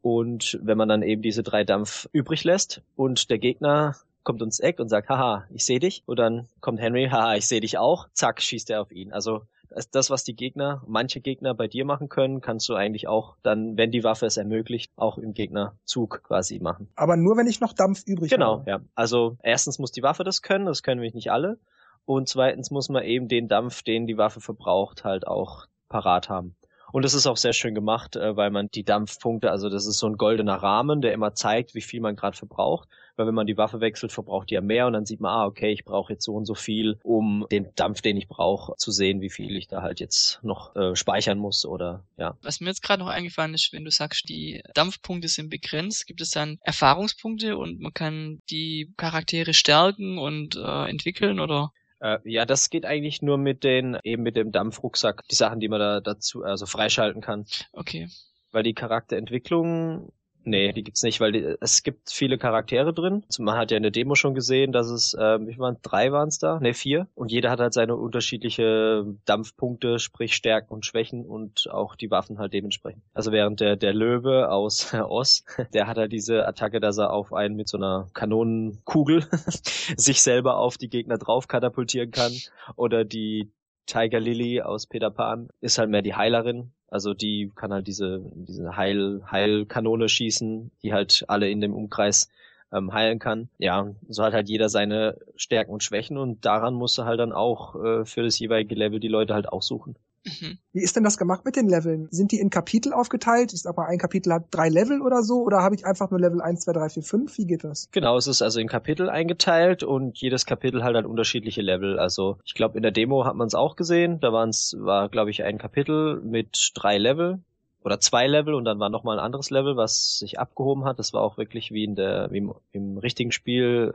Und 0.00 0.58
wenn 0.62 0.78
man 0.78 0.88
dann 0.88 1.02
eben 1.02 1.22
diese 1.22 1.42
drei 1.42 1.64
Dampf 1.64 2.08
übrig 2.12 2.44
lässt 2.44 2.82
und 2.96 3.30
der 3.30 3.38
Gegner 3.38 3.96
kommt 4.22 4.42
ins 4.42 4.60
Eck 4.60 4.78
und 4.78 4.88
sagt, 4.88 5.08
haha, 5.08 5.46
ich 5.50 5.64
sehe 5.64 5.80
dich. 5.80 6.02
Und 6.06 6.18
dann 6.18 6.48
kommt 6.60 6.80
Henry, 6.80 7.08
haha, 7.10 7.36
ich 7.36 7.48
sehe 7.48 7.60
dich 7.60 7.78
auch. 7.78 8.08
Zack, 8.12 8.42
schießt 8.42 8.70
er 8.70 8.82
auf 8.82 8.92
ihn. 8.92 9.12
Also 9.12 9.42
das, 9.90 10.10
was 10.10 10.24
die 10.24 10.34
Gegner, 10.34 10.82
manche 10.86 11.20
Gegner 11.20 11.54
bei 11.54 11.68
dir 11.68 11.84
machen 11.84 12.08
können, 12.08 12.40
kannst 12.40 12.68
du 12.68 12.74
eigentlich 12.74 13.08
auch 13.08 13.36
dann, 13.42 13.76
wenn 13.76 13.90
die 13.90 14.04
Waffe 14.04 14.26
es 14.26 14.36
ermöglicht, 14.36 14.90
auch 14.96 15.18
im 15.18 15.34
Gegnerzug 15.34 16.22
quasi 16.22 16.58
machen. 16.60 16.88
Aber 16.96 17.16
nur, 17.16 17.36
wenn 17.36 17.46
ich 17.46 17.60
noch 17.60 17.72
Dampf 17.72 18.02
übrig 18.06 18.30
genau, 18.30 18.58
habe. 18.58 18.64
Genau, 18.64 18.78
ja. 18.78 18.84
Also 18.94 19.36
erstens 19.42 19.78
muss 19.78 19.92
die 19.92 20.02
Waffe 20.02 20.24
das 20.24 20.42
können, 20.42 20.66
das 20.66 20.82
können 20.82 21.00
wir 21.00 21.12
nicht 21.12 21.30
alle. 21.30 21.58
Und 22.04 22.28
zweitens 22.28 22.70
muss 22.70 22.88
man 22.88 23.04
eben 23.04 23.28
den 23.28 23.48
Dampf, 23.48 23.82
den 23.82 24.06
die 24.06 24.16
Waffe 24.16 24.40
verbraucht, 24.40 25.04
halt 25.04 25.26
auch 25.26 25.66
parat 25.88 26.28
haben. 26.28 26.54
Und 26.90 27.04
es 27.04 27.12
ist 27.12 27.26
auch 27.26 27.36
sehr 27.36 27.52
schön 27.52 27.74
gemacht, 27.74 28.16
äh, 28.16 28.36
weil 28.36 28.50
man 28.50 28.68
die 28.68 28.84
Dampfpunkte, 28.84 29.50
also 29.50 29.68
das 29.68 29.86
ist 29.86 29.98
so 29.98 30.06
ein 30.06 30.16
goldener 30.16 30.56
Rahmen, 30.56 31.00
der 31.00 31.12
immer 31.12 31.34
zeigt, 31.34 31.74
wie 31.74 31.82
viel 31.82 32.00
man 32.00 32.16
gerade 32.16 32.36
verbraucht. 32.36 32.88
Weil 33.18 33.26
wenn 33.26 33.34
man 33.34 33.48
die 33.48 33.56
Waffe 33.56 33.80
wechselt, 33.80 34.12
verbraucht 34.12 34.48
die 34.48 34.54
ja 34.54 34.60
mehr 34.60 34.86
und 34.86 34.92
dann 34.92 35.04
sieht 35.04 35.20
man, 35.20 35.32
ah, 35.32 35.44
okay, 35.44 35.72
ich 35.72 35.84
brauche 35.84 36.12
jetzt 36.12 36.24
so 36.24 36.34
und 36.34 36.44
so 36.44 36.54
viel, 36.54 37.00
um 37.02 37.46
den 37.50 37.74
Dampf, 37.74 38.00
den 38.00 38.16
ich 38.16 38.28
brauche, 38.28 38.76
zu 38.76 38.92
sehen, 38.92 39.20
wie 39.20 39.28
viel 39.28 39.56
ich 39.56 39.66
da 39.66 39.82
halt 39.82 39.98
jetzt 39.98 40.38
noch 40.44 40.76
äh, 40.76 40.94
speichern 40.94 41.36
muss 41.36 41.66
oder 41.66 42.04
ja. 42.16 42.38
Was 42.42 42.60
mir 42.60 42.68
jetzt 42.68 42.80
gerade 42.80 43.02
noch 43.02 43.10
eingefallen 43.10 43.54
ist, 43.54 43.72
wenn 43.72 43.84
du 43.84 43.90
sagst, 43.90 44.28
die 44.28 44.62
Dampfpunkte 44.72 45.26
sind 45.26 45.50
begrenzt, 45.50 46.06
gibt 46.06 46.20
es 46.20 46.30
dann 46.30 46.58
Erfahrungspunkte 46.62 47.58
und 47.58 47.80
man 47.80 47.92
kann 47.92 48.40
die 48.50 48.94
Charaktere 48.96 49.52
stärken 49.52 50.18
und 50.18 50.54
äh, 50.54 50.88
entwickeln 50.88 51.40
oder? 51.40 51.72
Äh, 51.98 52.18
ja, 52.22 52.46
das 52.46 52.70
geht 52.70 52.86
eigentlich 52.86 53.20
nur 53.20 53.36
mit 53.36 53.64
den, 53.64 53.98
eben 54.04 54.22
mit 54.22 54.36
dem 54.36 54.52
Dampfrucksack, 54.52 55.26
die 55.28 55.34
Sachen, 55.34 55.58
die 55.58 55.68
man 55.68 55.80
da 55.80 56.00
dazu, 56.00 56.44
also 56.44 56.66
freischalten 56.66 57.20
kann. 57.20 57.46
Okay. 57.72 58.06
Weil 58.52 58.62
die 58.62 58.74
Charakterentwicklung 58.74 60.12
Nee, 60.48 60.72
die 60.72 60.82
gibt's 60.82 61.02
nicht, 61.02 61.20
weil 61.20 61.32
die, 61.32 61.56
es 61.60 61.82
gibt 61.82 62.10
viele 62.10 62.38
Charaktere 62.38 62.94
drin. 62.94 63.24
Man 63.38 63.56
hat 63.56 63.70
ja 63.70 63.76
in 63.76 63.82
der 63.82 63.92
Demo 63.92 64.14
schon 64.14 64.34
gesehen, 64.34 64.72
dass 64.72 64.88
es, 64.88 65.14
äh, 65.14 65.38
wie 65.46 65.58
waren 65.58 65.76
drei 65.82 66.10
waren's 66.10 66.38
da? 66.38 66.58
Nee, 66.60 66.72
vier. 66.72 67.06
Und 67.14 67.30
jeder 67.30 67.50
hat 67.50 67.60
halt 67.60 67.74
seine 67.74 67.96
unterschiedliche 67.96 69.04
Dampfpunkte, 69.26 69.98
sprich 69.98 70.34
Stärken 70.34 70.72
und 70.72 70.86
Schwächen 70.86 71.26
und 71.26 71.68
auch 71.70 71.96
die 71.96 72.10
Waffen 72.10 72.38
halt 72.38 72.54
dementsprechend. 72.54 73.02
Also 73.12 73.30
während 73.30 73.60
der, 73.60 73.76
der 73.76 73.92
Löwe 73.92 74.50
aus 74.50 74.94
Oz, 74.94 75.44
der 75.74 75.86
hat 75.86 75.98
halt 75.98 76.12
diese 76.12 76.46
Attacke, 76.46 76.80
dass 76.80 76.98
er 76.98 77.12
auf 77.12 77.32
einen 77.32 77.54
mit 77.54 77.68
so 77.68 77.76
einer 77.76 78.08
Kanonenkugel 78.14 79.24
sich 79.96 80.22
selber 80.22 80.56
auf 80.56 80.78
die 80.78 80.88
Gegner 80.88 81.18
drauf 81.18 81.46
katapultieren 81.46 82.10
kann. 82.10 82.32
Oder 82.76 83.04
die 83.04 83.50
Tiger 83.86 84.20
Lily 84.20 84.60
aus 84.60 84.86
Peter 84.86 85.10
Pan 85.10 85.48
ist 85.60 85.78
halt 85.78 85.90
mehr 85.90 86.02
die 86.02 86.14
Heilerin, 86.14 86.72
also 86.88 87.14
die 87.14 87.52
kann 87.54 87.72
halt 87.72 87.86
diese, 87.86 88.22
diese 88.34 88.76
Heil, 88.76 89.22
Heilkanone 89.30 90.08
schießen, 90.08 90.70
die 90.82 90.92
halt 90.92 91.24
alle 91.28 91.50
in 91.50 91.60
dem 91.60 91.74
Umkreis 91.74 92.28
ähm, 92.72 92.92
heilen 92.92 93.18
kann. 93.18 93.48
Ja, 93.58 93.94
so 94.08 94.24
hat 94.24 94.34
halt 94.34 94.48
jeder 94.48 94.68
seine 94.68 95.18
Stärken 95.36 95.72
und 95.72 95.82
Schwächen 95.82 96.18
und 96.18 96.44
daran 96.44 96.74
musst 96.74 96.98
du 96.98 97.04
halt 97.04 97.20
dann 97.20 97.32
auch 97.32 97.74
äh, 97.82 98.04
für 98.04 98.22
das 98.22 98.38
jeweilige 98.38 98.74
Level 98.74 99.00
die 99.00 99.08
Leute 99.08 99.34
halt 99.34 99.48
aussuchen. 99.48 99.96
Mhm. 100.28 100.58
Wie 100.72 100.82
ist 100.82 100.96
denn 100.96 101.04
das 101.04 101.18
gemacht 101.18 101.44
mit 101.44 101.56
den 101.56 101.68
Leveln? 101.68 102.08
Sind 102.10 102.32
die 102.32 102.38
in 102.38 102.50
Kapitel 102.50 102.92
aufgeteilt? 102.92 103.52
Ich 103.52 103.62
sag 103.62 103.76
mal, 103.76 103.86
ein 103.86 103.98
Kapitel 103.98 104.32
hat 104.32 104.46
drei 104.50 104.68
Level 104.68 105.00
oder 105.02 105.22
so? 105.22 105.42
Oder 105.42 105.62
habe 105.62 105.74
ich 105.74 105.86
einfach 105.86 106.10
nur 106.10 106.20
Level 106.20 106.40
1, 106.40 106.60
2, 106.60 106.72
3, 106.72 106.88
4, 106.88 107.02
5? 107.02 107.38
Wie 107.38 107.46
geht 107.46 107.64
das? 107.64 107.88
Genau, 107.90 108.16
es 108.16 108.26
ist 108.26 108.42
also 108.42 108.60
in 108.60 108.68
Kapitel 108.68 109.08
eingeteilt 109.08 109.82
und 109.82 110.18
jedes 110.18 110.46
Kapitel 110.46 110.84
hat 110.84 110.94
halt 110.94 111.06
unterschiedliche 111.06 111.62
Level. 111.62 111.98
Also 111.98 112.38
ich 112.44 112.54
glaube, 112.54 112.76
in 112.76 112.82
der 112.82 112.92
Demo 112.92 113.24
hat 113.24 113.34
man 113.34 113.46
es 113.46 113.54
auch 113.54 113.76
gesehen. 113.76 114.20
Da 114.20 114.32
waren's, 114.32 114.76
war, 114.78 115.08
glaube 115.08 115.30
ich, 115.30 115.42
ein 115.42 115.58
Kapitel 115.58 116.20
mit 116.20 116.72
drei 116.74 116.98
Level 116.98 117.40
oder 117.82 118.00
zwei 118.00 118.26
Level 118.26 118.54
und 118.54 118.64
dann 118.64 118.78
war 118.80 118.90
noch 118.90 119.04
mal 119.04 119.18
ein 119.18 119.24
anderes 119.24 119.50
Level, 119.50 119.76
was 119.76 120.18
sich 120.18 120.38
abgehoben 120.38 120.84
hat. 120.84 120.98
Das 120.98 121.12
war 121.12 121.22
auch 121.22 121.38
wirklich 121.38 121.70
wie 121.72 121.84
in 121.84 121.94
der 121.94 122.30
wie 122.30 122.38
im, 122.38 122.54
im 122.72 122.98
richtigen 122.98 123.32
Spiel 123.32 123.94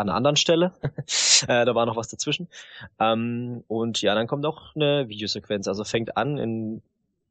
an 0.00 0.08
einer 0.08 0.16
anderen 0.16 0.36
Stelle. 0.36 0.72
äh, 1.48 1.64
da 1.64 1.74
war 1.74 1.86
noch 1.86 1.96
was 1.96 2.08
dazwischen. 2.08 2.48
Ähm, 2.98 3.64
und 3.68 4.00
ja, 4.02 4.14
dann 4.14 4.26
kommt 4.26 4.46
auch 4.46 4.74
eine 4.74 5.08
Videosequenz. 5.08 5.68
Also 5.68 5.84
fängt 5.84 6.16
an 6.16 6.38
in 6.38 6.82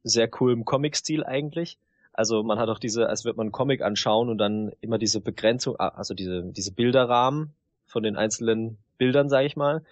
sehr 0.04 0.28
coolem 0.28 0.64
Comic-Stil 0.64 1.24
eigentlich. 1.24 1.78
Also 2.12 2.42
man 2.42 2.58
hat 2.58 2.68
auch 2.68 2.78
diese, 2.78 3.08
als 3.08 3.24
wird 3.24 3.36
man 3.36 3.46
einen 3.46 3.52
Comic 3.52 3.82
anschauen 3.82 4.28
und 4.28 4.38
dann 4.38 4.72
immer 4.80 4.98
diese 4.98 5.20
Begrenzung, 5.20 5.76
ah, 5.78 5.88
also 5.88 6.14
diese, 6.14 6.42
diese 6.42 6.72
Bilderrahmen 6.72 7.54
von 7.86 8.02
den 8.02 8.16
einzelnen 8.16 8.78
Bildern, 8.98 9.28
sage 9.28 9.46
ich 9.46 9.56
mal, 9.56 9.82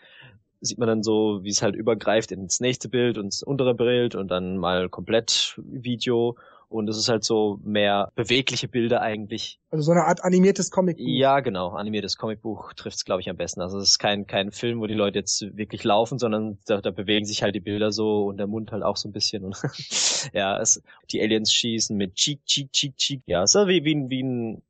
sieht 0.61 0.79
man 0.79 0.89
dann 0.89 1.03
so, 1.03 1.45
wie 1.45 1.51
es 1.51 1.63
halt 1.63 1.77
übergreift 1.77 2.33
ins 2.33 2.61
nächste 2.61 2.89
Bild 2.89 3.17
und 3.17 3.27
ins 3.27 3.43
untere 3.43 3.75
Bild 3.75 4.15
und 4.15 4.29
dann 4.29 4.57
mal 4.57 4.89
komplett 4.89 5.55
Video 5.57 6.37
und 6.69 6.89
es 6.89 6.99
ist 6.99 7.09
halt 7.09 7.25
so 7.25 7.59
mehr 7.63 8.13
bewegliche 8.15 8.69
Bilder 8.69 9.01
eigentlich. 9.01 9.59
Also 9.71 9.85
so 9.85 9.93
eine 9.93 10.05
Art 10.05 10.23
animiertes 10.23 10.71
Comicbuch. 10.71 11.05
Ja, 11.07 11.41
genau. 11.41 11.71
Animiertes 11.71 12.17
Comicbuch 12.19 12.75
trifft 12.75 12.99
es, 12.99 13.05
glaube 13.05 13.23
ich, 13.23 13.31
am 13.31 13.37
besten. 13.37 13.63
Also 13.63 13.79
es 13.79 13.91
ist 13.91 13.99
kein, 13.99 14.27
kein 14.27 14.53
Film, 14.53 14.81
wo 14.81 14.87
die 14.87 14.95
Leute 14.95 15.19
jetzt 15.19 15.57
wirklich 15.57 15.83
laufen, 15.85 16.19
sondern 16.19 16.59
da, 16.67 16.81
da 16.81 16.91
bewegen 16.91 17.25
sich 17.25 17.43
halt 17.43 17.55
die 17.55 17.61
Bilder 17.61 17.91
so 17.91 18.27
und 18.27 18.37
der 18.37 18.47
Mund 18.47 18.71
halt 18.71 18.83
auch 18.83 18.97
so 18.97 19.09
ein 19.09 19.13
bisschen. 19.13 19.45
Und 19.45 19.57
ja, 20.35 20.61
es, 20.61 20.83
die 21.11 21.23
Aliens 21.23 21.53
schießen 21.53 21.97
mit 21.97 22.15
Cheek, 22.15 22.45
Cheek, 22.45 22.71
Cheek, 22.73 22.97
Cheek. 22.97 23.23
Ja, 23.27 23.47
so 23.47 23.67
wie, 23.67 23.85
wie, 23.85 23.97
wie 24.09 24.23
ein 24.23 24.63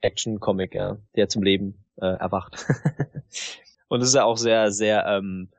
Action-Comic, 0.00 0.74
ja, 0.74 0.96
der 1.16 1.28
zum 1.28 1.42
Leben 1.42 1.84
äh, 1.96 2.06
erwacht. 2.06 2.66
Und 3.88 4.00
es 4.00 4.08
ist 4.08 4.14
ja 4.14 4.24
auch 4.24 4.38
sehr, 4.38 4.72
sehr, 4.72 5.04
ähm, 5.06 5.50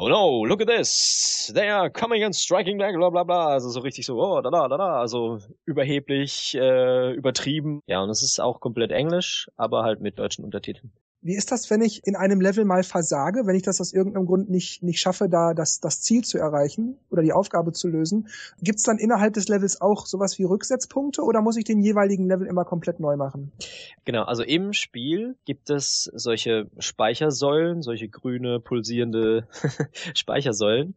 oh 0.00 0.08
no, 0.08 0.40
look 0.48 0.62
at 0.62 0.66
this, 0.66 1.52
they 1.54 1.68
are 1.68 1.90
coming 1.90 2.24
and 2.24 2.34
striking 2.34 2.78
back, 2.78 2.94
bla 2.94 3.10
bla 3.10 3.22
bla. 3.22 3.48
Also 3.52 3.68
so 3.68 3.80
richtig 3.80 4.06
so, 4.06 4.18
oh, 4.18 4.40
da 4.40 4.50
da 4.50 4.66
da 4.68 4.78
da, 4.78 5.00
also 5.00 5.40
überheblich, 5.66 6.54
äh, 6.54 7.12
übertrieben. 7.12 7.82
Ja, 7.86 8.02
und 8.02 8.10
es 8.10 8.22
ist 8.22 8.40
auch 8.40 8.60
komplett 8.60 8.92
Englisch, 8.92 9.48
aber 9.56 9.82
halt 9.84 10.00
mit 10.00 10.18
deutschen 10.18 10.44
Untertiteln. 10.44 10.90
Wie 11.22 11.34
ist 11.36 11.52
das, 11.52 11.68
wenn 11.68 11.82
ich 11.82 12.06
in 12.06 12.16
einem 12.16 12.40
Level 12.40 12.64
mal 12.64 12.82
versage, 12.82 13.46
wenn 13.46 13.54
ich 13.54 13.62
das 13.62 13.78
aus 13.80 13.92
irgendeinem 13.92 14.24
Grund 14.24 14.48
nicht, 14.48 14.82
nicht 14.82 15.00
schaffe, 15.00 15.28
da 15.28 15.52
das, 15.52 15.78
das 15.78 16.00
Ziel 16.00 16.24
zu 16.24 16.38
erreichen 16.38 16.96
oder 17.10 17.20
die 17.20 17.32
Aufgabe 17.32 17.72
zu 17.72 17.88
lösen? 17.88 18.28
Gibt 18.62 18.78
es 18.78 18.84
dann 18.84 18.96
innerhalb 18.96 19.34
des 19.34 19.48
Levels 19.48 19.82
auch 19.82 20.06
sowas 20.06 20.38
wie 20.38 20.44
Rücksetzpunkte 20.44 21.22
oder 21.22 21.42
muss 21.42 21.58
ich 21.58 21.64
den 21.64 21.82
jeweiligen 21.82 22.26
Level 22.26 22.46
immer 22.46 22.64
komplett 22.64 23.00
neu 23.00 23.16
machen? 23.16 23.52
Genau, 24.06 24.22
also 24.22 24.42
im 24.42 24.72
Spiel 24.72 25.36
gibt 25.44 25.68
es 25.68 26.10
solche 26.14 26.70
Speichersäulen, 26.78 27.82
solche 27.82 28.08
grüne, 28.08 28.58
pulsierende 28.58 29.46
Speichersäulen. 30.14 30.94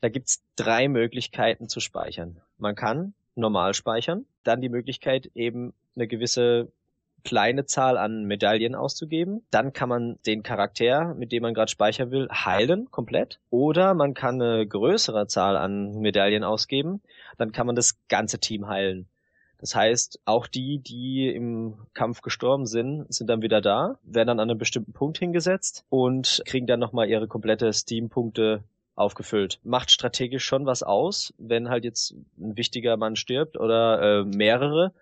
Da 0.00 0.08
gibt's 0.08 0.42
drei 0.56 0.88
Möglichkeiten 0.88 1.68
zu 1.68 1.80
speichern. 1.80 2.40
Man 2.56 2.76
kann 2.76 3.12
normal 3.34 3.74
speichern, 3.74 4.24
dann 4.42 4.62
die 4.62 4.70
Möglichkeit 4.70 5.30
eben 5.34 5.74
eine 5.94 6.06
gewisse 6.06 6.72
kleine 7.26 7.66
Zahl 7.66 7.98
an 7.98 8.24
Medaillen 8.24 8.76
auszugeben. 8.76 9.42
Dann 9.50 9.72
kann 9.72 9.88
man 9.88 10.18
den 10.26 10.44
Charakter, 10.44 11.14
mit 11.14 11.32
dem 11.32 11.42
man 11.42 11.54
gerade 11.54 11.70
speichern 11.70 12.12
will, 12.12 12.28
heilen 12.30 12.88
komplett. 12.90 13.40
Oder 13.50 13.94
man 13.94 14.14
kann 14.14 14.40
eine 14.40 14.66
größere 14.66 15.26
Zahl 15.26 15.56
an 15.56 15.98
Medaillen 15.98 16.44
ausgeben. 16.44 17.02
Dann 17.36 17.50
kann 17.50 17.66
man 17.66 17.74
das 17.74 17.98
ganze 18.08 18.38
Team 18.38 18.68
heilen. 18.68 19.08
Das 19.58 19.74
heißt, 19.74 20.20
auch 20.24 20.46
die, 20.46 20.78
die 20.78 21.28
im 21.34 21.74
Kampf 21.94 22.20
gestorben 22.20 22.66
sind, 22.66 23.12
sind 23.12 23.28
dann 23.28 23.42
wieder 23.42 23.60
da, 23.60 23.98
werden 24.04 24.28
dann 24.28 24.40
an 24.40 24.50
einem 24.50 24.58
bestimmten 24.58 24.92
Punkt 24.92 25.18
hingesetzt 25.18 25.84
und 25.88 26.42
kriegen 26.46 26.66
dann 26.66 26.78
nochmal 26.78 27.08
ihre 27.08 27.26
komplette 27.26 27.72
Steam-Punkte 27.72 28.62
aufgefüllt. 28.94 29.58
Macht 29.64 29.90
strategisch 29.90 30.44
schon 30.44 30.66
was 30.66 30.82
aus, 30.82 31.34
wenn 31.38 31.68
halt 31.68 31.84
jetzt 31.84 32.14
ein 32.38 32.56
wichtiger 32.56 32.96
Mann 32.96 33.16
stirbt 33.16 33.58
oder 33.58 34.20
äh, 34.20 34.24
mehrere, 34.24 34.92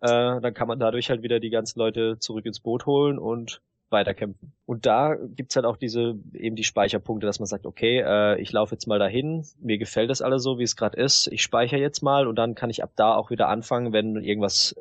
äh, 0.00 0.40
dann 0.40 0.54
kann 0.54 0.68
man 0.68 0.78
dadurch 0.78 1.10
halt 1.10 1.22
wieder 1.22 1.40
die 1.40 1.50
ganzen 1.50 1.78
Leute 1.78 2.18
zurück 2.18 2.46
ins 2.46 2.60
Boot 2.60 2.86
holen 2.86 3.18
und 3.18 3.60
weiterkämpfen. 3.90 4.52
Und 4.66 4.84
da 4.84 5.14
gibt's 5.14 5.56
halt 5.56 5.64
auch 5.64 5.76
diese, 5.76 6.16
eben 6.32 6.56
die 6.56 6.64
Speicherpunkte, 6.64 7.26
dass 7.26 7.38
man 7.38 7.46
sagt, 7.46 7.66
okay, 7.66 8.00
äh, 8.04 8.40
ich 8.40 8.52
laufe 8.52 8.74
jetzt 8.74 8.86
mal 8.86 8.98
dahin, 8.98 9.46
mir 9.60 9.78
gefällt 9.78 10.10
das 10.10 10.22
alles 10.22 10.42
so, 10.42 10.58
wie 10.58 10.64
es 10.64 10.76
gerade 10.76 11.00
ist, 11.00 11.28
ich 11.28 11.42
speichere 11.42 11.80
jetzt 11.80 12.02
mal 12.02 12.26
und 12.26 12.36
dann 12.36 12.54
kann 12.54 12.70
ich 12.70 12.82
ab 12.82 12.90
da 12.96 13.14
auch 13.14 13.30
wieder 13.30 13.48
anfangen, 13.48 13.92
wenn 13.92 14.16
irgendwas 14.16 14.74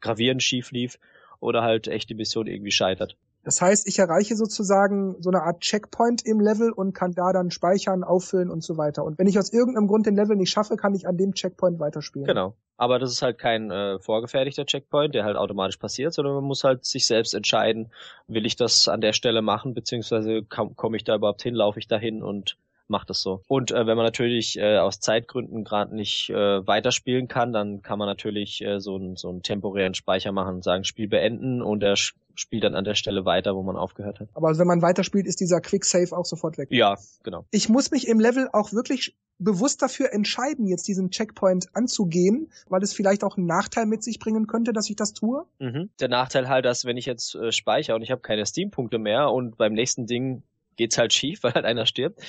gravierend 0.00 0.42
schief 0.42 0.70
lief 0.70 0.98
oder 1.40 1.62
halt 1.62 1.88
echt 1.88 2.10
die 2.10 2.14
Mission 2.14 2.46
irgendwie 2.46 2.70
scheitert. 2.70 3.16
Das 3.44 3.60
heißt, 3.60 3.88
ich 3.88 3.98
erreiche 3.98 4.36
sozusagen 4.36 5.16
so 5.20 5.30
eine 5.30 5.42
Art 5.42 5.60
Checkpoint 5.60 6.24
im 6.24 6.40
Level 6.40 6.70
und 6.70 6.92
kann 6.94 7.12
da 7.12 7.32
dann 7.32 7.50
speichern, 7.50 8.04
auffüllen 8.04 8.50
und 8.50 8.62
so 8.62 8.76
weiter. 8.76 9.04
Und 9.04 9.18
wenn 9.18 9.26
ich 9.26 9.38
aus 9.38 9.52
irgendeinem 9.52 9.88
Grund 9.88 10.06
den 10.06 10.14
Level 10.14 10.36
nicht 10.36 10.50
schaffe, 10.50 10.76
kann 10.76 10.94
ich 10.94 11.08
an 11.08 11.16
dem 11.16 11.34
Checkpoint 11.34 11.80
weiterspielen. 11.80 12.26
Genau. 12.26 12.54
Aber 12.76 12.98
das 12.98 13.12
ist 13.12 13.22
halt 13.22 13.38
kein 13.38 13.70
äh, 13.70 13.98
vorgefertigter 13.98 14.64
Checkpoint, 14.64 15.14
der 15.14 15.24
halt 15.24 15.36
automatisch 15.36 15.76
passiert, 15.76 16.14
sondern 16.14 16.34
man 16.34 16.44
muss 16.44 16.64
halt 16.64 16.84
sich 16.84 17.06
selbst 17.06 17.34
entscheiden, 17.34 17.92
will 18.28 18.46
ich 18.46 18.56
das 18.56 18.88
an 18.88 19.00
der 19.00 19.12
Stelle 19.12 19.42
machen, 19.42 19.74
beziehungsweise 19.74 20.42
komme 20.42 20.96
ich 20.96 21.04
da 21.04 21.16
überhaupt 21.16 21.42
hin, 21.42 21.54
laufe 21.54 21.78
ich 21.78 21.86
da 21.86 21.96
hin 21.96 22.22
und 22.22 22.56
macht 22.92 23.10
es 23.10 23.20
so. 23.20 23.42
Und 23.48 23.72
äh, 23.72 23.86
wenn 23.86 23.96
man 23.96 24.06
natürlich 24.06 24.56
äh, 24.56 24.78
aus 24.78 25.00
Zeitgründen 25.00 25.64
gerade 25.64 25.94
nicht 25.96 26.30
äh, 26.30 26.64
weiterspielen 26.64 27.26
kann, 27.26 27.52
dann 27.52 27.82
kann 27.82 27.98
man 27.98 28.06
natürlich 28.06 28.62
äh, 28.64 28.78
so, 28.78 28.96
ein, 28.96 29.16
so 29.16 29.28
einen 29.30 29.42
temporären 29.42 29.94
Speicher 29.94 30.30
machen 30.30 30.56
und 30.56 30.64
sagen, 30.64 30.84
Spiel 30.84 31.08
beenden 31.08 31.60
und 31.60 31.82
er 31.82 31.96
spielt 31.96 32.64
dann 32.64 32.74
an 32.74 32.84
der 32.84 32.94
Stelle 32.94 33.24
weiter, 33.24 33.56
wo 33.56 33.62
man 33.62 33.76
aufgehört 33.76 34.20
hat. 34.20 34.28
Aber 34.34 34.56
wenn 34.58 34.66
man 34.66 34.82
weiterspielt, 34.82 35.26
ist 35.26 35.40
dieser 35.40 35.60
Quick 35.60 35.84
Save 35.84 36.16
auch 36.16 36.24
sofort 36.24 36.58
weg. 36.58 36.68
Ja, 36.70 36.96
genau. 37.24 37.44
Ich 37.50 37.68
muss 37.68 37.90
mich 37.90 38.06
im 38.06 38.20
Level 38.20 38.48
auch 38.52 38.72
wirklich 38.72 39.14
bewusst 39.38 39.82
dafür 39.82 40.12
entscheiden, 40.12 40.66
jetzt 40.66 40.86
diesen 40.86 41.10
Checkpoint 41.10 41.66
anzugehen, 41.74 42.50
weil 42.68 42.82
es 42.82 42.92
vielleicht 42.92 43.24
auch 43.24 43.36
einen 43.36 43.46
Nachteil 43.46 43.86
mit 43.86 44.02
sich 44.02 44.18
bringen 44.18 44.46
könnte, 44.46 44.72
dass 44.72 44.88
ich 44.88 44.96
das 44.96 45.12
tue. 45.12 45.44
Mhm. 45.58 45.90
Der 46.00 46.08
Nachteil 46.08 46.48
halt, 46.48 46.64
dass 46.64 46.84
wenn 46.84 46.96
ich 46.96 47.06
jetzt 47.06 47.34
äh, 47.34 47.50
speichere 47.50 47.96
und 47.96 48.02
ich 48.02 48.10
habe 48.10 48.20
keine 48.20 48.46
Steam-Punkte 48.46 48.98
mehr 48.98 49.30
und 49.30 49.56
beim 49.56 49.72
nächsten 49.72 50.06
Ding 50.06 50.42
geht's 50.82 50.98
halt 50.98 51.12
schief, 51.12 51.42
weil 51.42 51.54
halt 51.54 51.64
einer 51.64 51.86
stirbt, 51.86 52.20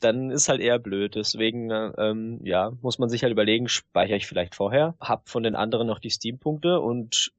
dann 0.00 0.30
ist 0.30 0.48
halt 0.48 0.60
eher 0.60 0.78
blöd. 0.78 1.16
Deswegen, 1.16 1.70
ähm, 1.70 2.40
ja, 2.44 2.72
muss 2.82 2.98
man 2.98 3.08
sich 3.08 3.22
halt 3.22 3.32
überlegen, 3.32 3.68
speichere 3.68 4.16
ich 4.16 4.26
vielleicht 4.26 4.54
vorher, 4.54 4.94
hab 5.00 5.28
von 5.28 5.42
den 5.42 5.56
anderen 5.56 5.88
noch 5.88 5.98
die 5.98 6.10
Steam-Punkte 6.10 6.80
und 6.80 7.32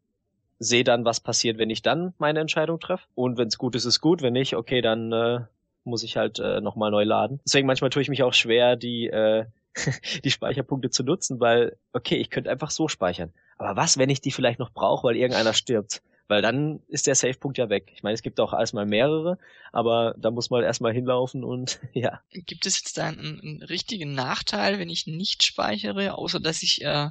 sehe 0.60 0.84
dann, 0.84 1.06
was 1.06 1.20
passiert, 1.20 1.58
wenn 1.58 1.70
ich 1.70 1.82
dann 1.82 2.14
meine 2.18 2.40
Entscheidung 2.40 2.80
treffe. 2.80 3.06
Und 3.16 3.38
wenn 3.38 3.48
es 3.48 3.58
gut 3.58 3.76
ist, 3.76 3.86
ist 3.86 4.02
gut. 4.02 4.22
Wenn 4.22 4.34
nicht, 4.34 4.56
okay, 4.56 4.82
dann 4.82 5.12
äh, 5.14 5.40
muss 5.84 6.04
ich 6.04 6.18
halt 6.18 6.40
äh, 6.40 6.60
nochmal 6.62 6.92
neu 6.92 7.04
laden. 7.04 7.40
Deswegen 7.46 7.68
manchmal 7.68 7.92
tue 7.92 8.02
ich 8.02 8.10
mich 8.10 8.24
auch 8.24 8.34
schwer, 8.34 8.76
die, 8.76 9.08
äh, 9.08 9.46
die 10.24 10.32
Speicherpunkte 10.32 10.90
zu 10.90 11.04
nutzen, 11.04 11.40
weil, 11.40 11.78
okay, 11.94 12.16
ich 12.16 12.30
könnte 12.30 12.50
einfach 12.50 12.72
so 12.72 12.88
speichern. 12.88 13.32
Aber 13.58 13.76
was, 13.76 13.98
wenn 13.98 14.10
ich 14.10 14.20
die 14.20 14.32
vielleicht 14.32 14.60
noch 14.60 14.72
brauche, 14.72 15.08
weil 15.08 15.16
irgendeiner 15.16 15.54
stirbt? 15.54 16.02
Weil 16.28 16.42
dann 16.42 16.82
ist 16.88 17.08
der 17.08 17.16
Safe-Punkt 17.16 17.58
ja 17.58 17.70
weg. 17.70 17.92
Ich 17.96 18.04
meine, 18.04 18.14
es 18.14 18.22
gibt 18.22 18.40
auch 18.40 18.54
erstmal 18.54 18.86
mehrere, 18.86 19.38
aber 19.72 20.14
da 20.18 20.32
muss 20.32 20.50
man 20.50 20.64
erstmal 20.64 20.94
hinlaufen 20.94 21.44
und 21.44 21.80
ja. 21.94 22.22
Gibt 22.32 22.66
es 22.66 22.80
jetzt 22.80 22.98
da 22.98 23.08
einen, 23.08 23.40
einen 23.40 23.64
richtigen 23.64 24.14
Nachteil, 24.14 24.80
wenn 24.80 24.90
ich 24.90 25.08
nicht 25.08 25.46
speichere, 25.46 26.16
außer 26.16 26.40
dass 26.40 26.64
ich 26.64 26.84
äh, 26.84 27.10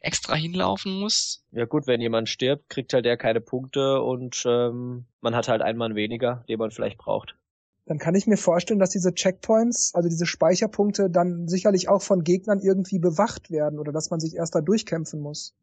extra 0.00 0.34
hinlaufen 0.34 0.98
muss? 0.98 1.44
Ja 1.52 1.66
gut, 1.66 1.86
wenn 1.86 2.00
jemand 2.00 2.28
stirbt, 2.28 2.68
kriegt 2.68 2.92
halt 2.92 3.04
der 3.04 3.16
keine 3.16 3.40
Punkte 3.40 4.00
und 4.02 4.44
ähm, 4.46 5.06
man 5.20 5.34
hat 5.34 5.48
halt 5.48 5.62
einen 5.62 5.78
Mann 5.78 5.94
weniger, 5.94 6.44
den 6.48 6.58
man 6.58 6.70
vielleicht 6.70 6.98
braucht 6.98 7.36
dann 7.88 7.98
kann 7.98 8.14
ich 8.14 8.26
mir 8.26 8.36
vorstellen, 8.36 8.78
dass 8.78 8.90
diese 8.90 9.14
Checkpoints, 9.14 9.94
also 9.94 10.08
diese 10.08 10.26
Speicherpunkte, 10.26 11.08
dann 11.08 11.48
sicherlich 11.48 11.88
auch 11.88 12.02
von 12.02 12.22
Gegnern 12.22 12.60
irgendwie 12.60 12.98
bewacht 12.98 13.50
werden 13.50 13.78
oder 13.78 13.92
dass 13.92 14.10
man 14.10 14.20
sich 14.20 14.36
erst 14.36 14.54
da 14.54 14.60
durchkämpfen 14.60 15.20
muss. 15.20 15.54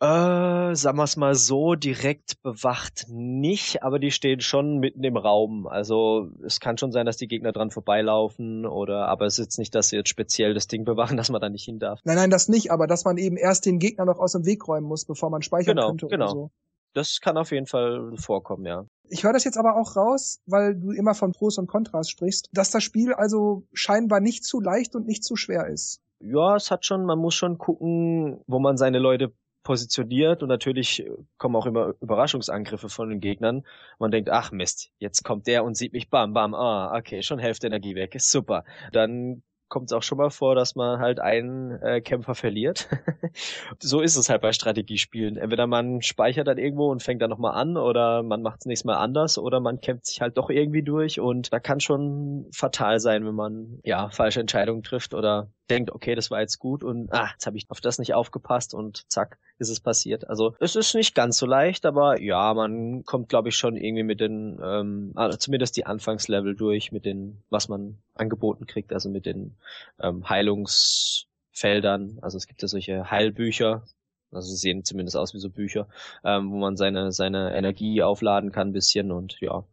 Äh, 0.00 0.74
sagen 0.74 0.98
wir 0.98 1.04
es 1.04 1.16
mal 1.16 1.34
so, 1.34 1.76
direkt 1.76 2.42
bewacht 2.42 3.06
nicht, 3.08 3.82
aber 3.82 3.98
die 3.98 4.10
stehen 4.10 4.40
schon 4.40 4.78
mitten 4.78 5.04
im 5.04 5.16
Raum. 5.16 5.66
Also 5.66 6.30
es 6.44 6.58
kann 6.58 6.76
schon 6.78 6.90
sein, 6.90 7.06
dass 7.06 7.16
die 7.16 7.28
Gegner 7.28 7.52
dran 7.52 7.70
vorbeilaufen 7.70 8.66
oder 8.66 9.06
aber 9.06 9.26
es 9.26 9.38
ist 9.38 9.46
jetzt 9.46 9.58
nicht, 9.58 9.74
dass 9.74 9.88
sie 9.88 9.96
jetzt 9.96 10.08
speziell 10.08 10.52
das 10.52 10.66
Ding 10.66 10.84
bewachen, 10.84 11.16
dass 11.16 11.30
man 11.30 11.40
da 11.40 11.48
nicht 11.48 11.64
hin 11.64 11.78
darf. 11.78 12.00
Nein, 12.04 12.16
nein, 12.16 12.30
das 12.30 12.48
nicht, 12.48 12.72
aber 12.72 12.86
dass 12.86 13.04
man 13.04 13.18
eben 13.18 13.36
erst 13.36 13.66
den 13.66 13.78
Gegner 13.78 14.04
noch 14.04 14.18
aus 14.18 14.32
dem 14.32 14.44
Weg 14.44 14.66
räumen 14.66 14.86
muss, 14.86 15.04
bevor 15.04 15.30
man 15.30 15.42
speichern 15.42 15.76
genau, 15.76 15.88
könnte 15.88 16.08
genau. 16.08 16.24
oder 16.24 16.32
so. 16.32 16.50
Das 16.92 17.20
kann 17.20 17.36
auf 17.36 17.50
jeden 17.50 17.66
Fall 17.66 18.12
vorkommen, 18.16 18.66
ja. 18.66 18.86
Ich 19.08 19.24
höre 19.24 19.32
das 19.32 19.44
jetzt 19.44 19.58
aber 19.58 19.76
auch 19.76 19.96
raus, 19.96 20.40
weil 20.46 20.76
du 20.76 20.92
immer 20.92 21.14
von 21.14 21.32
Pros 21.32 21.58
und 21.58 21.66
Kontras 21.66 22.08
sprichst, 22.08 22.48
dass 22.52 22.70
das 22.70 22.82
Spiel 22.82 23.12
also 23.12 23.64
scheinbar 23.72 24.20
nicht 24.20 24.44
zu 24.44 24.60
leicht 24.60 24.94
und 24.94 25.06
nicht 25.06 25.24
zu 25.24 25.36
schwer 25.36 25.66
ist. 25.66 26.00
Ja, 26.20 26.56
es 26.56 26.70
hat 26.70 26.86
schon, 26.86 27.04
man 27.04 27.18
muss 27.18 27.34
schon 27.34 27.58
gucken, 27.58 28.40
wo 28.46 28.58
man 28.58 28.76
seine 28.76 28.98
Leute 28.98 29.32
positioniert 29.64 30.42
und 30.42 30.48
natürlich 30.48 31.04
kommen 31.38 31.56
auch 31.56 31.66
immer 31.66 31.94
Überraschungsangriffe 32.00 32.88
von 32.88 33.08
den 33.08 33.20
Gegnern. 33.20 33.64
Man 33.98 34.12
denkt, 34.12 34.30
ach 34.30 34.52
Mist, 34.52 34.92
jetzt 34.98 35.24
kommt 35.24 35.48
der 35.48 35.64
und 35.64 35.76
sieht 35.76 35.92
mich, 35.92 36.10
bam, 36.10 36.32
bam, 36.34 36.54
ah, 36.54 36.96
okay, 36.96 37.22
schon 37.22 37.40
Hälfte 37.40 37.66
Energie 37.66 37.96
weg, 37.96 38.14
ist 38.14 38.30
super. 38.30 38.64
Dann 38.92 39.42
kommt 39.68 39.90
es 39.90 39.92
auch 39.92 40.04
schon 40.04 40.18
mal 40.18 40.30
vor, 40.30 40.54
dass 40.54 40.76
man 40.76 41.00
halt 41.00 41.18
einen 41.18 41.82
äh, 41.82 42.00
Kämpfer 42.00 42.36
verliert. 42.36 42.88
so 43.80 44.00
ist 44.00 44.16
es 44.16 44.28
halt 44.28 44.40
bei 44.40 44.52
Strategiespielen. 44.52 45.36
Entweder 45.36 45.66
man 45.66 46.00
speichert 46.00 46.46
dann 46.46 46.58
irgendwo 46.58 46.92
und 46.92 47.02
fängt 47.02 47.20
dann 47.22 47.30
nochmal 47.30 47.54
an 47.60 47.76
oder 47.76 48.22
man 48.22 48.40
macht 48.40 48.60
es 48.60 48.66
nächstes 48.66 48.84
Mal 48.84 48.98
anders 48.98 49.36
oder 49.36 49.58
man 49.58 49.80
kämpft 49.80 50.06
sich 50.06 50.20
halt 50.20 50.36
doch 50.38 50.48
irgendwie 50.48 50.84
durch 50.84 51.18
und 51.18 51.52
da 51.52 51.58
kann 51.58 51.80
schon 51.80 52.46
fatal 52.52 53.00
sein, 53.00 53.26
wenn 53.26 53.34
man 53.34 53.80
ja 53.82 54.10
falsche 54.10 54.38
Entscheidungen 54.38 54.84
trifft 54.84 55.12
oder 55.12 55.48
denkt, 55.70 55.90
okay, 55.90 56.14
das 56.14 56.30
war 56.30 56.40
jetzt 56.40 56.58
gut 56.58 56.84
und 56.84 57.12
ah, 57.12 57.30
jetzt 57.32 57.46
habe 57.46 57.56
ich 57.56 57.68
auf 57.68 57.80
das 57.80 57.98
nicht 57.98 58.14
aufgepasst 58.14 58.74
und 58.74 59.10
zack, 59.10 59.38
ist 59.58 59.70
es 59.70 59.80
passiert. 59.80 60.28
Also 60.28 60.54
es 60.60 60.76
ist 60.76 60.94
nicht 60.94 61.14
ganz 61.14 61.38
so 61.38 61.46
leicht, 61.46 61.86
aber 61.86 62.20
ja, 62.20 62.52
man 62.54 63.04
kommt, 63.04 63.28
glaube 63.28 63.48
ich, 63.48 63.56
schon 63.56 63.76
irgendwie 63.76 64.02
mit 64.02 64.20
den, 64.20 64.58
ähm, 64.62 65.12
also 65.14 65.38
zumindest 65.38 65.76
die 65.76 65.86
Anfangslevel 65.86 66.54
durch, 66.56 66.92
mit 66.92 67.04
den, 67.04 67.42
was 67.50 67.68
man 67.68 67.98
angeboten 68.14 68.66
kriegt, 68.66 68.92
also 68.92 69.08
mit 69.08 69.26
den 69.26 69.56
ähm, 70.00 70.28
Heilungsfeldern. 70.28 72.18
Also 72.22 72.36
es 72.36 72.46
gibt 72.46 72.62
ja 72.62 72.68
solche 72.68 73.10
Heilbücher, 73.10 73.84
also 74.32 74.48
sie 74.50 74.56
sehen 74.56 74.84
zumindest 74.84 75.16
aus 75.16 75.34
wie 75.34 75.38
so 75.38 75.50
Bücher, 75.50 75.88
ähm, 76.24 76.50
wo 76.50 76.56
man 76.56 76.76
seine, 76.76 77.12
seine 77.12 77.54
Energie 77.56 78.02
aufladen 78.02 78.50
kann 78.50 78.68
ein 78.68 78.72
bisschen 78.72 79.12
und 79.12 79.40
ja. 79.40 79.64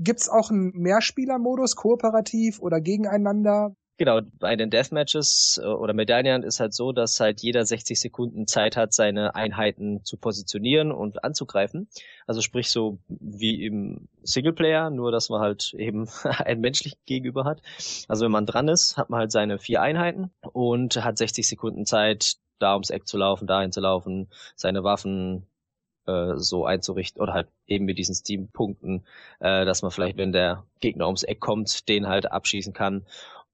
Gibt's 0.00 0.28
auch 0.28 0.50
einen 0.50 0.70
Mehrspielermodus, 0.74 1.74
kooperativ 1.74 2.60
oder 2.60 2.80
gegeneinander? 2.80 3.74
Genau, 3.98 4.20
bei 4.38 4.54
den 4.54 4.70
Deathmatches 4.70 5.60
äh, 5.60 5.66
oder 5.66 5.92
Medaillen 5.92 6.44
ist 6.44 6.60
halt 6.60 6.72
so, 6.72 6.92
dass 6.92 7.18
halt 7.18 7.40
jeder 7.40 7.66
60 7.66 7.98
Sekunden 7.98 8.46
Zeit 8.46 8.76
hat, 8.76 8.92
seine 8.92 9.34
Einheiten 9.34 10.04
zu 10.04 10.16
positionieren 10.16 10.92
und 10.92 11.24
anzugreifen. 11.24 11.88
Also 12.24 12.40
sprich 12.40 12.70
so 12.70 13.00
wie 13.08 13.66
im 13.66 14.06
Singleplayer, 14.22 14.90
nur 14.90 15.10
dass 15.10 15.30
man 15.30 15.40
halt 15.40 15.74
eben 15.74 16.08
einen 16.22 16.60
menschlichen 16.60 16.98
Gegenüber 17.06 17.44
hat. 17.44 17.60
Also 18.06 18.24
wenn 18.24 18.30
man 18.30 18.46
dran 18.46 18.68
ist, 18.68 18.96
hat 18.96 19.10
man 19.10 19.18
halt 19.18 19.32
seine 19.32 19.58
vier 19.58 19.82
Einheiten 19.82 20.30
und 20.52 21.02
hat 21.04 21.18
60 21.18 21.48
Sekunden 21.48 21.84
Zeit, 21.84 22.36
da 22.60 22.74
ums 22.74 22.90
Eck 22.90 23.08
zu 23.08 23.18
laufen, 23.18 23.48
dahin 23.48 23.72
zu 23.72 23.80
laufen, 23.80 24.28
seine 24.54 24.84
Waffen 24.84 25.48
äh, 26.06 26.34
so 26.36 26.64
einzurichten 26.66 27.20
oder 27.20 27.34
halt 27.34 27.48
eben 27.66 27.84
mit 27.84 27.98
diesen 27.98 28.14
Steam-Punkten, 28.14 29.04
äh, 29.40 29.64
dass 29.64 29.82
man 29.82 29.90
vielleicht, 29.90 30.16
wenn 30.18 30.32
der 30.32 30.64
Gegner 30.78 31.06
ums 31.06 31.24
Eck 31.24 31.40
kommt, 31.40 31.88
den 31.88 32.06
halt 32.06 32.30
abschießen 32.30 32.72
kann 32.72 33.04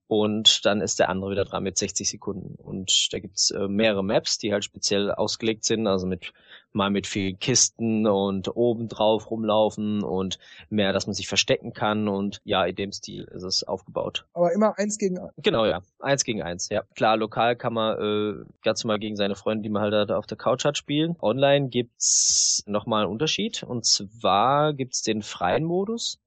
und 0.06 0.64
dann 0.66 0.80
ist 0.80 0.98
der 0.98 1.08
andere 1.08 1.30
wieder 1.30 1.44
dran 1.44 1.62
mit 1.62 1.78
60 1.78 2.08
Sekunden. 2.08 2.56
Und 2.56 3.12
da 3.12 3.18
gibt's 3.18 3.50
äh, 3.50 3.68
mehrere 3.68 4.04
Maps, 4.04 4.38
die 4.38 4.52
halt 4.52 4.64
speziell 4.64 5.10
ausgelegt 5.10 5.64
sind, 5.64 5.86
also 5.86 6.06
mit 6.06 6.32
mal 6.74 6.90
mit 6.90 7.06
vielen 7.06 7.38
Kisten 7.38 8.06
und 8.06 8.54
oben 8.56 8.88
drauf 8.88 9.30
rumlaufen 9.30 10.02
und 10.02 10.38
mehr, 10.70 10.92
dass 10.92 11.06
man 11.06 11.14
sich 11.14 11.28
verstecken 11.28 11.72
kann 11.72 12.08
und 12.08 12.40
ja, 12.44 12.64
in 12.64 12.74
dem 12.74 12.92
Stil 12.92 13.24
ist 13.32 13.44
es 13.44 13.62
aufgebaut. 13.62 14.26
Aber 14.34 14.52
immer 14.52 14.76
eins 14.76 14.98
gegen 14.98 15.18
eins. 15.18 15.32
Genau, 15.38 15.64
ja. 15.64 15.82
Eins 16.00 16.24
gegen 16.24 16.42
eins, 16.42 16.68
ja. 16.70 16.82
Klar, 16.96 17.16
lokal 17.16 17.54
kann 17.56 17.74
man 17.74 17.98
äh, 17.98 18.44
ganz 18.62 18.82
normal 18.82 18.98
gegen 18.98 19.16
seine 19.16 19.36
Freunde, 19.36 19.62
die 19.62 19.68
man 19.68 19.82
halt 19.82 20.10
da 20.10 20.18
auf 20.18 20.26
der 20.26 20.36
Couch 20.36 20.64
hat, 20.64 20.76
spielen. 20.76 21.16
Online 21.22 21.68
gibt's 21.68 22.64
nochmal 22.66 23.04
einen 23.04 23.12
Unterschied 23.12 23.62
und 23.62 23.86
zwar 23.86 24.74
gibt's 24.74 25.02
den 25.02 25.22
freien 25.22 25.64
Modus. 25.64 26.18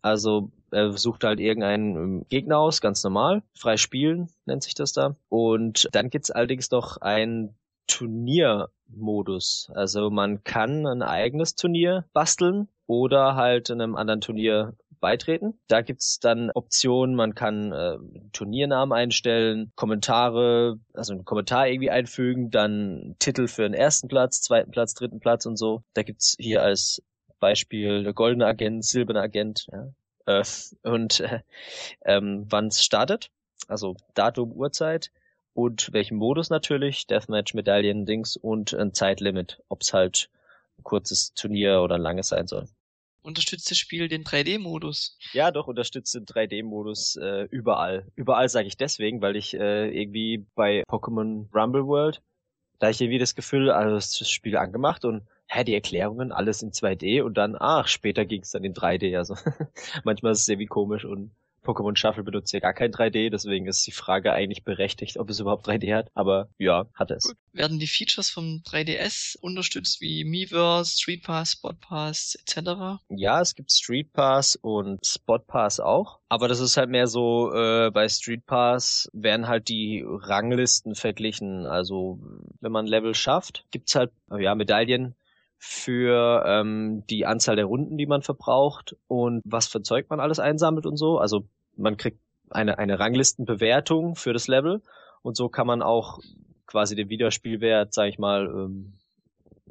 Also 0.00 0.50
er 0.72 0.96
sucht 0.96 1.24
halt 1.24 1.40
irgendeinen 1.40 1.96
ähm, 1.96 2.26
Gegner 2.28 2.58
aus, 2.58 2.80
ganz 2.80 3.04
normal. 3.04 3.42
Frei 3.54 3.76
spielen 3.76 4.28
nennt 4.46 4.62
sich 4.62 4.74
das 4.74 4.92
da. 4.92 5.16
Und 5.28 5.88
dann 5.92 6.10
gibt's 6.10 6.30
allerdings 6.30 6.70
noch 6.70 6.98
ein 6.98 7.54
Turniermodus. 7.86 9.70
Also 9.74 10.10
man 10.10 10.44
kann 10.44 10.86
ein 10.86 11.02
eigenes 11.02 11.54
Turnier 11.54 12.06
basteln 12.12 12.68
oder 12.86 13.34
halt 13.34 13.70
einem 13.70 13.96
anderen 13.96 14.20
Turnier 14.20 14.74
beitreten. 15.00 15.58
Da 15.68 15.82
gibt's 15.82 16.20
dann 16.20 16.50
Optionen, 16.52 17.14
man 17.14 17.34
kann 17.34 17.72
äh, 17.72 17.98
Turniernamen 18.32 18.96
einstellen, 18.96 19.72
Kommentare, 19.74 20.78
also 20.94 21.12
einen 21.12 21.24
Kommentar 21.24 21.68
irgendwie 21.68 21.90
einfügen, 21.90 22.50
dann 22.50 23.16
Titel 23.18 23.48
für 23.48 23.62
den 23.62 23.74
ersten 23.74 24.08
Platz, 24.08 24.40
zweiten 24.40 24.70
Platz, 24.70 24.94
dritten 24.94 25.20
Platz 25.20 25.44
und 25.44 25.56
so. 25.56 25.82
Da 25.92 26.02
gibt's 26.02 26.36
hier 26.38 26.62
als 26.62 27.02
Beispiel 27.40 28.04
der 28.04 28.14
goldene 28.14 28.46
Agent, 28.46 28.84
silberne 28.84 29.20
Agent, 29.20 29.66
ja. 29.72 29.88
Äh, 30.26 30.44
und 30.82 31.20
äh, 31.20 31.40
ähm, 32.04 32.46
wann 32.48 32.68
es 32.68 32.84
startet, 32.84 33.30
also 33.68 33.96
Datum, 34.14 34.52
Uhrzeit 34.52 35.10
und 35.54 35.92
welchen 35.92 36.16
Modus 36.16 36.50
natürlich, 36.50 37.06
Deathmatch, 37.06 37.54
Medaillen, 37.54 38.06
Dings 38.06 38.36
und 38.36 38.74
ein 38.74 38.94
Zeitlimit, 38.94 39.62
ob 39.68 39.82
es 39.82 39.92
halt 39.92 40.30
ein 40.78 40.84
kurzes 40.84 41.34
Turnier 41.34 41.82
oder 41.82 41.96
ein 41.96 42.02
langes 42.02 42.28
sein 42.28 42.46
soll. 42.46 42.68
Unterstützt 43.22 43.70
das 43.70 43.78
Spiel 43.78 44.08
den 44.08 44.24
3D-Modus? 44.24 45.16
Ja, 45.32 45.52
doch, 45.52 45.68
unterstützt 45.68 46.14
den 46.14 46.26
3D-Modus 46.26 47.16
äh, 47.16 47.46
überall. 47.50 48.06
Überall 48.16 48.48
sage 48.48 48.66
ich 48.66 48.76
deswegen, 48.76 49.22
weil 49.22 49.36
ich 49.36 49.54
äh, 49.54 49.88
irgendwie 49.90 50.44
bei 50.56 50.82
Pokémon 50.88 51.46
Rumble 51.54 51.86
World, 51.86 52.20
da 52.80 52.90
ich 52.90 53.00
irgendwie 53.00 53.20
das 53.20 53.36
Gefühl, 53.36 53.70
also 53.70 53.94
das 53.94 54.28
Spiel 54.28 54.56
angemacht 54.56 55.04
und 55.04 55.22
hä, 55.52 55.64
die 55.64 55.74
Erklärungen, 55.74 56.32
alles 56.32 56.62
in 56.62 56.70
2D 56.72 57.22
und 57.22 57.34
dann, 57.34 57.56
ach, 57.58 57.86
später 57.86 58.24
ging 58.24 58.42
es 58.42 58.50
dann 58.50 58.64
in 58.64 58.74
3D. 58.74 59.16
Also 59.16 59.34
manchmal 60.04 60.32
ist 60.32 60.42
es 60.42 60.48
irgendwie 60.48 60.66
komisch 60.66 61.04
und 61.04 61.32
Pokémon 61.62 61.96
Shuffle 61.96 62.24
benutzt 62.24 62.52
ja 62.52 62.58
gar 62.58 62.74
kein 62.74 62.90
3D, 62.90 63.30
deswegen 63.30 63.66
ist 63.66 63.86
die 63.86 63.92
Frage 63.92 64.32
eigentlich 64.32 64.64
berechtigt, 64.64 65.18
ob 65.18 65.30
es 65.30 65.38
überhaupt 65.38 65.68
3D 65.68 65.94
hat. 65.94 66.08
Aber 66.14 66.48
ja, 66.58 66.86
hat 66.94 67.12
es. 67.12 67.24
Gut. 67.24 67.36
Werden 67.52 67.78
die 67.78 67.86
Features 67.86 68.30
vom 68.30 68.62
3DS 68.66 69.38
unterstützt 69.40 70.00
wie 70.00 70.24
Miiverse, 70.24 70.98
Street 70.98 71.22
Pass, 71.22 71.52
Spot 71.52 71.74
Pass 71.74 72.36
etc.? 72.40 73.00
Ja, 73.10 73.40
es 73.40 73.54
gibt 73.54 73.70
Street 73.70 74.12
Pass 74.12 74.56
und 74.56 75.06
Spot 75.06 75.38
Pass 75.38 75.78
auch. 75.78 76.18
Aber 76.28 76.48
das 76.48 76.58
ist 76.58 76.76
halt 76.76 76.90
mehr 76.90 77.06
so, 77.06 77.52
äh, 77.54 77.90
bei 77.92 78.08
Street 78.08 78.44
Pass 78.44 79.08
werden 79.12 79.46
halt 79.46 79.68
die 79.68 80.04
Ranglisten 80.04 80.96
verglichen. 80.96 81.66
Also 81.66 82.18
wenn 82.60 82.72
man 82.72 82.86
Level 82.86 83.14
schafft, 83.14 83.66
gibt's 83.70 83.94
halt 83.94 84.10
ja 84.36 84.54
Medaillen 84.54 85.14
für 85.64 86.42
ähm, 86.44 87.04
die 87.08 87.24
Anzahl 87.24 87.54
der 87.54 87.66
Runden, 87.66 87.96
die 87.96 88.06
man 88.06 88.22
verbraucht 88.22 88.96
und 89.06 89.42
was 89.44 89.68
für 89.68 89.80
Zeug 89.80 90.10
man 90.10 90.18
alles 90.18 90.40
einsammelt 90.40 90.86
und 90.86 90.96
so. 90.96 91.18
Also 91.18 91.46
man 91.76 91.96
kriegt 91.96 92.18
eine, 92.50 92.78
eine 92.78 92.98
Ranglistenbewertung 92.98 94.16
für 94.16 94.32
das 94.32 94.48
Level 94.48 94.82
und 95.22 95.36
so 95.36 95.48
kann 95.48 95.68
man 95.68 95.80
auch 95.80 96.18
quasi 96.66 96.96
den 96.96 97.10
Wiederspielwert, 97.10 97.94
sag 97.94 98.08
ich 98.08 98.18
mal, 98.18 98.46
ähm, 98.46 98.94
äh, 98.94 99.01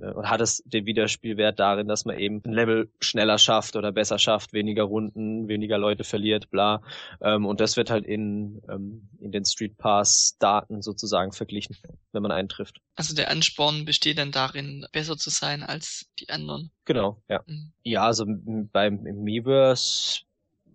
und 0.01 0.29
hat 0.29 0.41
es 0.41 0.63
den 0.65 0.85
Wiederspielwert 0.85 1.59
darin, 1.59 1.87
dass 1.87 2.05
man 2.05 2.17
eben 2.17 2.41
ein 2.45 2.53
Level 2.53 2.89
schneller 2.99 3.37
schafft 3.37 3.75
oder 3.75 3.91
besser 3.91 4.19
schafft, 4.19 4.53
weniger 4.53 4.83
Runden, 4.83 5.47
weniger 5.47 5.77
Leute 5.77 6.03
verliert, 6.03 6.49
bla. 6.49 6.81
Ähm, 7.21 7.45
und 7.45 7.59
das 7.59 7.77
wird 7.77 7.89
halt 7.89 8.05
in, 8.05 8.61
ähm, 8.69 9.09
in 9.19 9.31
den 9.31 9.45
Street 9.45 9.77
Pass 9.77 10.37
Daten 10.39 10.81
sozusagen 10.81 11.31
verglichen, 11.31 11.77
wenn 12.11 12.23
man 12.23 12.31
eintrifft. 12.31 12.81
Also 12.95 13.15
der 13.15 13.29
Ansporn 13.29 13.85
besteht 13.85 14.17
dann 14.17 14.31
darin, 14.31 14.85
besser 14.91 15.17
zu 15.17 15.29
sein 15.29 15.63
als 15.63 16.09
die 16.19 16.29
anderen. 16.29 16.71
Genau, 16.85 17.21
ja. 17.29 17.41
Mhm. 17.45 17.71
Ja, 17.83 18.05
also 18.05 18.25
beim 18.27 19.05
im 19.05 19.23
Miiverse 19.23 20.21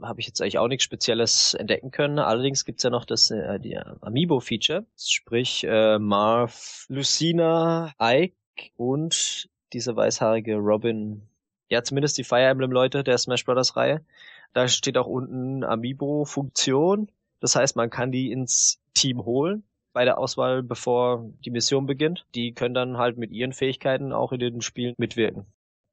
habe 0.02 0.20
ich 0.20 0.26
jetzt 0.26 0.40
eigentlich 0.40 0.58
auch 0.58 0.68
nichts 0.68 0.84
Spezielles 0.84 1.54
entdecken 1.54 1.90
können. 1.90 2.18
Allerdings 2.18 2.64
gibt's 2.64 2.82
ja 2.82 2.90
noch 2.90 3.04
das 3.04 3.30
äh, 3.30 3.58
Amiibo-Feature, 4.00 4.86
sprich 4.96 5.64
äh, 5.64 5.98
Marv, 5.98 6.86
Lucina, 6.88 7.94
Ike 8.00 8.36
und 8.76 9.48
diese 9.72 9.96
weißhaarige 9.96 10.56
Robin. 10.56 11.22
Ja, 11.68 11.82
zumindest 11.82 12.16
die 12.18 12.24
Fire 12.24 12.42
Emblem 12.44 12.70
Leute 12.70 13.02
der 13.02 13.18
Smash 13.18 13.44
Brothers 13.44 13.76
Reihe. 13.76 14.00
Da 14.52 14.68
steht 14.68 14.96
auch 14.96 15.06
unten 15.06 15.64
Amiibo-Funktion. 15.64 17.10
Das 17.40 17.56
heißt, 17.56 17.76
man 17.76 17.90
kann 17.90 18.12
die 18.12 18.30
ins 18.30 18.78
Team 18.94 19.24
holen 19.24 19.64
bei 19.92 20.04
der 20.04 20.18
Auswahl, 20.18 20.62
bevor 20.62 21.28
die 21.44 21.50
Mission 21.50 21.86
beginnt. 21.86 22.26
Die 22.34 22.52
können 22.52 22.74
dann 22.74 22.98
halt 22.98 23.18
mit 23.18 23.32
ihren 23.32 23.52
Fähigkeiten 23.52 24.12
auch 24.12 24.32
in 24.32 24.38
den 24.38 24.60
Spielen 24.60 24.94
mitwirken. 24.98 25.46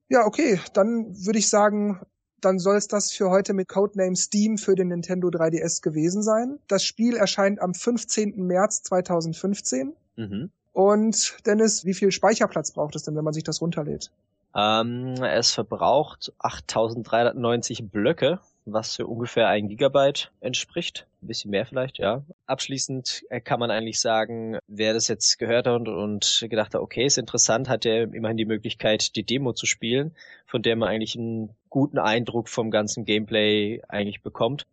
Ja, 0.10 0.26
okay, 0.26 0.60
dann 0.74 1.26
würde 1.26 1.40
ich 1.40 1.50
sagen, 1.50 2.02
dann 2.42 2.60
soll 2.60 2.76
es 2.76 2.88
das 2.88 3.12
für 3.12 3.30
heute 3.30 3.54
mit 3.54 3.70
Codename 3.70 4.16
Steam 4.16 4.58
für 4.58 4.76
den 4.76 4.90
Nintendo 4.90 5.30
3DS 5.30 5.82
gewesen 5.82 6.22
sein. 6.22 6.60
Das 6.68 6.84
Spiel 6.84 7.16
erscheint 7.16 7.62
am 7.62 7.74
15. 7.74 8.36
März 8.36 8.84
2015. 8.84 9.94
Mhm. 10.18 10.52
Und 10.74 11.38
Dennis, 11.46 11.86
wie 11.86 11.94
viel 11.94 12.12
Speicherplatz 12.12 12.72
braucht 12.72 12.96
es 12.96 13.04
denn, 13.04 13.16
wenn 13.16 13.24
man 13.24 13.34
sich 13.34 13.44
das 13.44 13.62
runterlädt? 13.62 14.12
Ähm, 14.56 15.16
es 15.24 15.52
verbraucht 15.52 16.32
8390 16.40 17.90
Blöcke, 17.90 18.40
was 18.66 18.96
für 18.96 19.08
ungefähr 19.08 19.48
ein 19.48 19.68
Gigabyte 19.68 20.32
entspricht. 20.42 21.08
Ein 21.22 21.28
bisschen 21.28 21.52
mehr 21.52 21.66
vielleicht, 21.66 21.98
ja. 21.98 22.24
Abschließend 22.46 23.24
äh, 23.30 23.42
kann 23.42 23.60
man 23.60 23.72
eigentlich 23.72 24.00
sagen, 24.00 24.58
wer 24.68 24.94
das 24.94 25.08
jetzt 25.08 25.40
gehört 25.40 25.68
hat 25.68 25.76
und, 25.76 25.88
und 25.88 26.46
gedacht 26.50 26.74
hat, 26.74 26.82
okay, 26.82 27.06
ist 27.06 27.18
interessant, 27.18 27.68
hat 27.68 27.86
er 27.86 28.14
immerhin 28.14 28.38
die 28.38 28.46
Möglichkeit, 28.46 29.16
die 29.16 29.24
Demo 29.24 29.54
zu 29.54 29.66
spielen, 29.66 30.16
von 30.46 30.62
der 30.62 30.76
man 30.76 30.90
eigentlich 30.90 31.16
einen 31.16 31.56
guten 31.70 31.98
Eindruck 31.98 32.48
vom 32.48 32.70
ganzen 32.70 33.06
Gameplay 33.06 33.82
eigentlich 33.88 34.22
bekommt. 34.22 34.68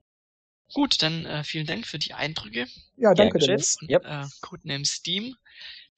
Gut, 0.72 1.02
dann 1.02 1.24
äh, 1.24 1.42
vielen 1.42 1.66
Dank 1.66 1.86
für 1.86 1.98
die 1.98 2.14
Eindrücke. 2.14 2.66
Ja, 2.96 3.14
danke, 3.14 3.38
Dennis. 3.38 3.78
Yep. 3.88 4.04
Äh, 4.04 4.24
Codename 4.40 4.84
Steam. 4.84 5.34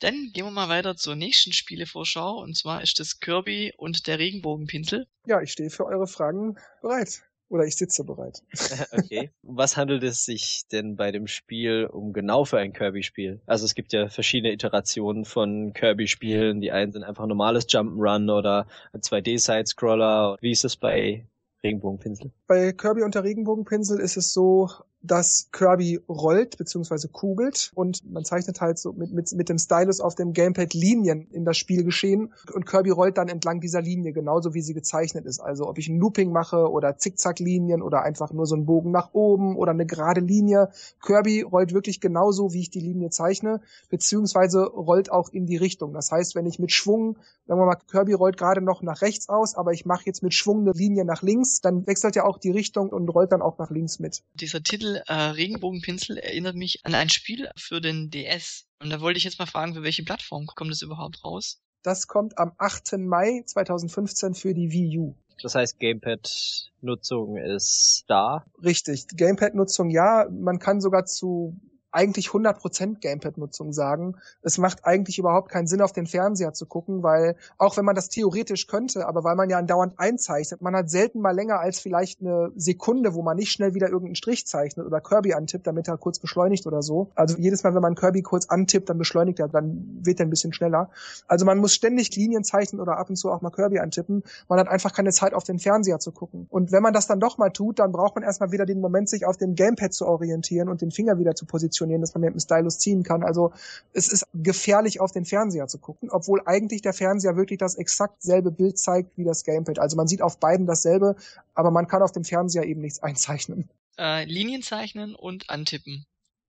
Dann 0.03 0.31
gehen 0.33 0.45
wir 0.45 0.51
mal 0.51 0.69
weiter 0.69 0.97
zur 0.97 1.15
nächsten 1.15 1.53
Spielevorschau 1.53 2.41
und 2.41 2.57
zwar 2.57 2.83
ist 2.83 2.99
das 2.99 3.21
Kirby 3.21 3.73
und 3.77 4.09
der 4.09 4.19
Regenbogenpinsel. 4.19 5.07
Ja, 5.27 5.41
ich 5.41 5.53
stehe 5.53 5.71
für 5.71 5.87
eure 5.87 6.09
Fragen 6.09 6.57
bereit. 6.81 7.23
Oder 7.49 7.67
ich 7.67 7.77
sitze 7.77 8.03
bereit. 8.03 8.43
okay. 8.93 9.31
Was 9.43 9.77
handelt 9.77 10.03
es 10.03 10.25
sich 10.25 10.63
denn 10.73 10.97
bei 10.97 11.13
dem 11.13 11.29
Spiel 11.29 11.87
um 11.87 12.13
genau 12.13 12.45
für 12.45 12.59
ein 12.59 12.73
Kirby-Spiel? 12.73 13.43
Also 13.47 13.65
es 13.65 13.77
gibt 13.77 13.93
ja 13.93 14.09
verschiedene 14.09 14.53
Iterationen 14.53 15.25
von 15.25 15.73
Kirby-Spielen. 15.73 16.61
Die 16.61 16.73
einen 16.73 16.93
sind 16.93 17.05
einfach 17.05 17.27
normales 17.27 17.69
Jump'n'Run 17.69 18.37
oder 18.37 18.67
ein 18.93 19.03
2D-Side-Scroller. 19.03 20.39
Wie 20.41 20.51
ist 20.51 20.65
es 20.65 20.77
bei 20.77 21.29
Regenbogenpinsel? 21.63 22.33
Bei 22.49 22.73
Kirby 22.73 23.03
und 23.03 23.15
der 23.15 23.23
Regenbogenpinsel 23.23 24.01
ist 24.01 24.17
es 24.17 24.33
so, 24.33 24.69
dass 25.03 25.49
Kirby 25.51 26.01
rollt 26.09 26.57
bzw. 26.59 27.09
kugelt 27.11 27.73
und 27.75 28.09
man 28.11 28.25
zeichnet 28.25 28.61
halt 28.61 28.79
so 28.79 28.93
mit, 28.93 29.13
mit, 29.13 29.33
mit 29.33 29.49
dem 29.49 29.59
Stylus 29.59 30.01
auf 30.01 30.15
dem 30.15 30.33
Gamepad 30.33 30.75
Linien 30.75 31.27
in 31.31 31.45
das 31.45 31.57
Spiel 31.57 31.85
geschehen 31.85 32.33
und 32.53 32.67
Kirby 32.67 32.91
rollt 32.91 33.19
dann 33.19 33.29
entlang 33.29 33.61
dieser 33.61 33.83
Linie 33.83 34.13
genauso 34.13 34.55
wie 34.55 34.63
sie 34.63 34.75
gezeichnet 34.75 35.27
ist. 35.27 35.41
Also 35.41 35.69
ob 35.69 35.79
ich 35.79 35.89
ein 35.89 35.99
Looping 35.99 36.31
mache 36.31 36.71
oder 36.71 36.97
Zickzacklinien 36.97 37.83
oder 37.83 38.03
einfach 38.03 38.33
nur 38.33 38.47
so 38.47 38.55
einen 38.55 38.67
Bogen 38.67 38.93
nach 38.93 39.13
oben 39.13 39.57
oder 39.57 39.73
eine 39.73 39.87
gerade 39.87 40.21
Linie. 40.21 40.71
Kirby 41.05 41.43
rollt 41.43 41.73
wirklich 41.73 42.01
genauso, 42.01 42.53
wie 42.53 42.61
ich 42.61 42.71
die 42.71 42.81
Linie 42.81 43.11
zeichne, 43.11 43.61
beziehungsweise 43.91 44.65
rollt 44.65 45.11
auch 45.11 45.31
in 45.31 45.47
die 45.47 45.57
Richtung. 45.57 45.93
Das 45.93 46.13
heißt, 46.13 46.35
wenn 46.35 46.47
ich 46.47 46.59
mit 46.59 46.71
Schwung, 46.71 47.19
sagen 47.47 47.61
wir 47.61 47.67
mal, 47.67 47.77
Kirby 47.91 48.13
rollt 48.13 48.37
gerade 48.37 48.61
noch 48.61 48.83
nach 48.83 49.03
rechts 49.03 49.29
aus, 49.29 49.57
aber 49.57 49.73
ich 49.73 49.85
mache 49.85 50.05
jetzt 50.07 50.23
mit 50.23 50.35
Schwung 50.35 50.61
eine 50.61 50.73
Linie 50.73 51.05
nach 51.05 51.23
links, 51.23 51.61
dann 51.61 51.87
wechselt 51.87 52.15
ja 52.15 52.25
auch 52.25 52.39
die 52.39 52.51
Richtung 52.51 52.91
und 52.91 53.09
rollt 53.09 53.33
dann 53.33 53.43
auch 53.43 53.59
nach 53.59 53.71
links 53.71 53.99
mit. 53.99 54.23
Dieser 54.35 54.63
Titel 54.63 54.92
äh, 54.97 55.15
Regenbogenpinsel 55.15 56.19
erinnert 56.19 56.57
mich 56.57 56.81
an 56.85 56.95
ein 56.95 57.09
Spiel 57.09 57.49
für 57.57 57.81
den 57.81 58.11
DS. 58.11 58.67
Und 58.81 58.91
da 58.91 59.01
wollte 59.01 59.19
ich 59.19 59.25
jetzt 59.25 59.39
mal 59.39 59.47
fragen, 59.47 59.75
für 59.75 59.83
welche 59.83 60.03
Plattform 60.03 60.47
kommt 60.47 60.73
es 60.73 60.83
überhaupt 60.83 61.25
raus? 61.25 61.61
Das 61.83 62.07
kommt 62.07 62.39
am 62.39 62.53
8. 62.59 62.99
Mai 62.99 63.43
2015 63.47 64.35
für 64.35 64.55
die 64.55 64.71
Wii 64.71 64.99
U. 64.99 65.15
Das 65.43 65.55
heißt, 65.55 65.81
Gamepad-Nutzung 65.81 67.37
ist 67.37 68.05
da? 68.07 68.45
Richtig. 68.63 69.07
Gamepad-Nutzung 69.09 69.91
ja. 69.91 70.29
Man 70.31 70.59
kann 70.59 70.81
sogar 70.81 71.05
zu 71.05 71.57
eigentlich 71.93 72.29
100% 72.29 73.01
Gamepad-Nutzung 73.01 73.73
sagen. 73.73 74.17
Es 74.43 74.59
macht 74.59 74.85
eigentlich 74.85 75.19
überhaupt 75.19 75.51
keinen 75.51 75.67
Sinn, 75.67 75.83
auf 75.83 75.93
den 75.93 76.07
Fernseher 76.07 76.55
zu 76.55 76.67
gucken, 76.67 77.03
weil 77.03 77.37
auch 77.59 77.77
wenn 77.77 77.85
man 77.85 77.95
das 77.95 78.09
theoretisch 78.09 78.67
könnte, 78.67 79.07
aber 79.07 79.25
weil 79.25 79.37
man 79.37 79.51
ja 79.51 79.59
andauernd 79.59 79.99
einzeichnet, 79.99 80.63
man 80.63 80.75
hat 80.75 80.91
selten 80.91 81.21
mal 81.21 81.35
länger 81.35 81.61
als 81.61 81.79
vielleicht 81.79 82.21
eine 82.21 82.51
Sekunde, 82.57 83.15
wo 83.15 83.23
man 83.23 83.37
nicht 83.37 83.53
schnell 83.53 83.75
wieder 83.75 83.89
irgendeinen 83.89 84.15
Strich 84.15 84.47
zeichnet 84.47 84.87
oder 84.87 85.01
Kirby 85.01 85.35
antippt, 85.35 85.67
damit 85.67 85.87
er 85.89 85.99
kurz 85.99 86.19
beschleunigt 86.19 86.67
oder 86.67 86.83
so. 86.83 87.11
Also 87.15 87.37
jedes 87.37 87.63
Mal, 87.63 87.75
wenn 87.75 87.83
man 87.83 87.95
Kirby 87.95 88.23
kurz 88.23 88.47
antippt, 88.47 88.89
dann 88.89 88.99
beschleunigt 88.99 89.39
er, 89.39 89.49
dann 89.49 90.01
wird 90.03 90.19
er 90.21 90.27
ein 90.27 90.31
bisschen 90.31 90.53
schneller. 90.53 90.91
Also 91.29 91.45
man 91.45 91.59
muss 91.59 91.75
ständig 91.75 92.15
Linien 92.17 92.43
zeichnen 92.43 92.81
oder 92.81 92.97
ab 92.97 93.11
und 93.11 93.17
zu 93.17 93.31
auch 93.31 93.43
mal 93.43 93.51
Kirby 93.51 93.79
antippen. 93.79 94.23
Man 94.49 94.59
hat 94.59 94.69
einfach 94.69 94.95
keine 94.95 95.13
Zeit, 95.13 95.35
auf 95.35 95.45
den 95.45 95.59
Fernseher 95.59 95.99
zu 95.99 96.13
gucken. 96.13 96.47
Und 96.49 96.73
wenn 96.73 96.83
man 96.83 96.95
das 96.95 97.07
dann 97.07 97.21
doch 97.21 97.37
mal 97.37 97.51
tut, 97.51 97.79
dann 97.79 97.93
braucht 97.93 98.15
man 98.15 98.25
erstmal 98.25 98.51
wieder 98.51 98.65
den 98.65 98.81
Moment, 98.81 99.11
sich 99.11 99.27
auf 99.27 99.37
dem 99.37 99.55
Gamepad 99.55 99.93
zu 99.93 100.07
orientieren 100.07 100.69
und 100.69 100.81
den 100.81 100.91
Finger 100.91 101.19
wieder 101.19 101.35
zu 101.35 101.45
positionieren 101.45 101.82
positionieren, 101.83 102.01
dass 102.01 102.15
man 102.15 102.23
mit 102.23 102.35
dem 102.35 102.41
Stylus 102.41 102.79
ziehen 102.79 103.03
kann. 103.03 103.23
Also 103.23 103.53
es 103.93 104.09
ist 104.09 104.27
gefährlich, 104.35 105.01
auf 105.01 105.13
den 105.13 105.25
Fernseher 105.25 105.67
zu 105.67 105.79
gucken, 105.79 106.11
obwohl 106.11 106.43
eigentlich 106.47 106.83
der 106.83 106.93
Fernseher 106.93 107.37
wirklich 107.37 107.59
das 107.59 107.75
exakt 107.75 108.23
selbe 108.23 108.51
Bild 108.51 108.79
zeigt 108.79 109.17
wie 109.17 109.25
das 109.25 109.45
Gamepad. 109.45 109.79
Also 109.79 109.97
man 109.97 110.07
sieht 110.07 110.23
auf 110.23 110.39
beiden 110.39 110.67
dasselbe, 110.67 111.17
aber 111.55 111.71
man 111.71 111.87
kann 111.87 112.03
auf 112.03 112.13
dem 112.13 112.25
Fernseher 112.25 112.65
eben 112.65 112.81
nichts 112.81 112.99
einzeichnen. 113.03 113.69
Äh, 113.99 114.25
Linien 114.25 114.63
zeichnen 114.63 115.15
und 115.15 115.51
antippen 115.51 116.07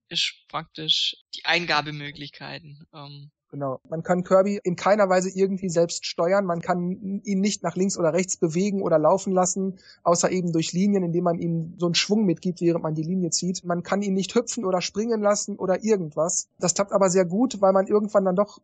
ist 0.08 0.34
praktisch 0.48 1.16
die 1.34 1.44
Eingabemöglichkeiten. 1.44 2.86
Ähm, 2.92 3.30
Genau. 3.54 3.78
Man 3.88 4.02
kann 4.02 4.24
Kirby 4.24 4.58
in 4.64 4.74
keiner 4.74 5.08
Weise 5.08 5.30
irgendwie 5.30 5.68
selbst 5.68 6.06
steuern. 6.06 6.44
Man 6.44 6.60
kann 6.60 7.22
ihn 7.22 7.38
nicht 7.38 7.62
nach 7.62 7.76
links 7.76 7.96
oder 7.96 8.12
rechts 8.12 8.36
bewegen 8.36 8.82
oder 8.82 8.98
laufen 8.98 9.32
lassen, 9.32 9.78
außer 10.02 10.32
eben 10.32 10.50
durch 10.50 10.72
Linien, 10.72 11.04
indem 11.04 11.22
man 11.22 11.38
ihm 11.38 11.74
so 11.78 11.86
einen 11.86 11.94
Schwung 11.94 12.26
mitgibt, 12.26 12.60
während 12.60 12.82
man 12.82 12.96
die 12.96 13.04
Linie 13.04 13.30
zieht. 13.30 13.64
Man 13.64 13.84
kann 13.84 14.02
ihn 14.02 14.14
nicht 14.14 14.34
hüpfen 14.34 14.64
oder 14.64 14.80
springen 14.80 15.20
lassen 15.20 15.56
oder 15.56 15.84
irgendwas. 15.84 16.48
Das 16.58 16.74
klappt 16.74 16.90
aber 16.90 17.10
sehr 17.10 17.26
gut, 17.26 17.60
weil 17.60 17.72
man 17.72 17.86
irgendwann 17.86 18.24
dann 18.24 18.34
doch 18.34 18.58